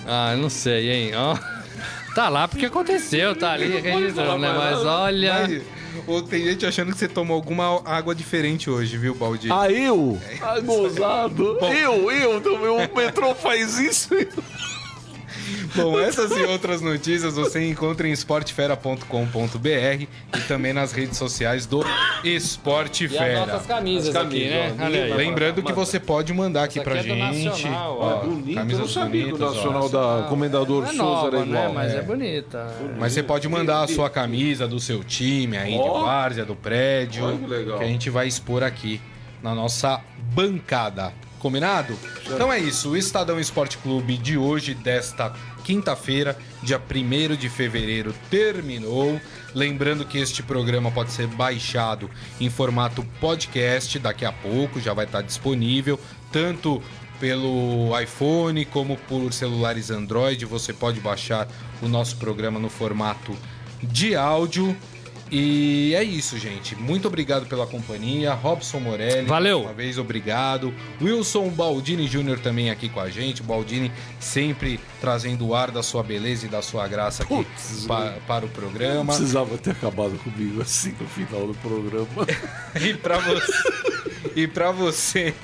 [0.05, 1.13] Ah, não sei, hein?
[1.15, 1.39] Ó.
[2.15, 4.53] Tá lá porque aconteceu, tá ali registrando, né?
[4.53, 5.35] Mas olha.
[5.49, 5.63] Mas,
[6.07, 9.49] ou tem gente achando que você tomou alguma água diferente hoje, viu, Baldi?
[9.51, 10.21] Ah, eu?
[10.43, 11.59] Ah, gozado.
[11.61, 12.69] Eu, eu também.
[12.69, 14.11] O metrô faz isso.
[15.75, 20.07] Bom, essas e outras notícias você encontra em esportefera.com.br
[20.37, 21.85] e também nas redes sociais do
[22.25, 23.47] Esporte E as Fera.
[23.47, 24.77] nossas camisas, As aqui, camisas, né?
[24.81, 24.85] ó.
[24.85, 25.13] Olha aí.
[25.15, 27.45] Lembrando que você pode mandar aqui pra aqui é do gente.
[27.47, 28.17] Nacional, ó, ó.
[28.25, 28.49] Bonito.
[28.51, 29.55] eu não camisas sabia que bonitas, ó.
[29.55, 31.69] Nacional da Comendador é Souza nova, era igual.
[31.69, 31.73] né?
[31.75, 32.03] Mas é, é.
[32.03, 32.67] bonita.
[32.99, 36.03] Mas você pode mandar a sua camisa do seu time aí, de Ó.
[36.05, 37.25] várzea, do prédio.
[37.25, 37.81] Olha que legal.
[37.81, 39.01] a gente vai expor aqui
[39.43, 40.01] na nossa
[40.35, 41.13] bancada.
[41.39, 41.99] Combinado?
[42.25, 42.91] Então é isso.
[42.91, 45.33] O Estadão Esporte Clube de hoje, desta
[45.65, 49.21] quinta-feira, dia 1 de fevereiro, terminou.
[49.55, 52.11] Lembrando que este programa pode ser baixado
[52.41, 56.01] em formato podcast daqui a pouco, já vai estar disponível,
[56.31, 56.83] tanto
[57.21, 60.45] pelo iPhone como por celulares Android.
[60.45, 61.47] Você pode baixar
[61.81, 63.37] o nosso programa no formato
[63.81, 64.77] de áudio.
[65.31, 66.77] E é isso, gente.
[66.77, 68.35] Muito obrigado pela companhia.
[68.35, 69.27] Robson Morelli.
[69.27, 69.63] Valeu.
[69.63, 70.75] Uma vez, obrigado.
[71.01, 73.41] Wilson Baldini Júnior também aqui com a gente.
[73.41, 73.91] O Baldini
[74.21, 78.45] sempre trazendo o ar da sua beleza e da sua graça aqui Putz, pa- para
[78.45, 79.13] o Não programa.
[79.13, 82.25] precisava ter acabado comigo assim no final do programa.
[82.81, 83.53] E para você,
[84.35, 85.35] e para você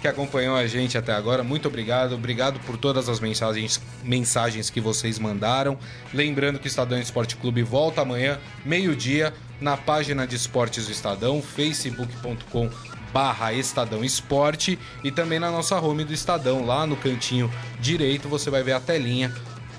[0.00, 2.14] que acompanhou a gente até agora, muito obrigado.
[2.14, 5.76] Obrigado por todas as mensagens, mensagens que vocês mandaram.
[6.14, 11.42] Lembrando que o Estadão Esporte Clube volta amanhã, meio-dia, na página de esportes do Estadão,
[11.42, 12.70] facebook.com
[13.12, 17.50] barra Estadão Esporte e também na nossa home do Estadão, lá no cantinho
[17.80, 19.32] direito, você vai ver a telinha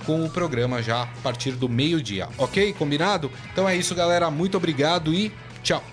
[0.06, 2.74] com o programa já a partir do meio-dia, ok?
[2.74, 3.32] Combinado?
[3.52, 4.30] Então é isso, galera.
[4.30, 5.32] Muito obrigado e
[5.64, 5.84] tchau.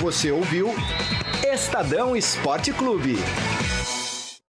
[0.00, 0.74] Você ouviu
[1.44, 3.16] Estadão Esporte Clube.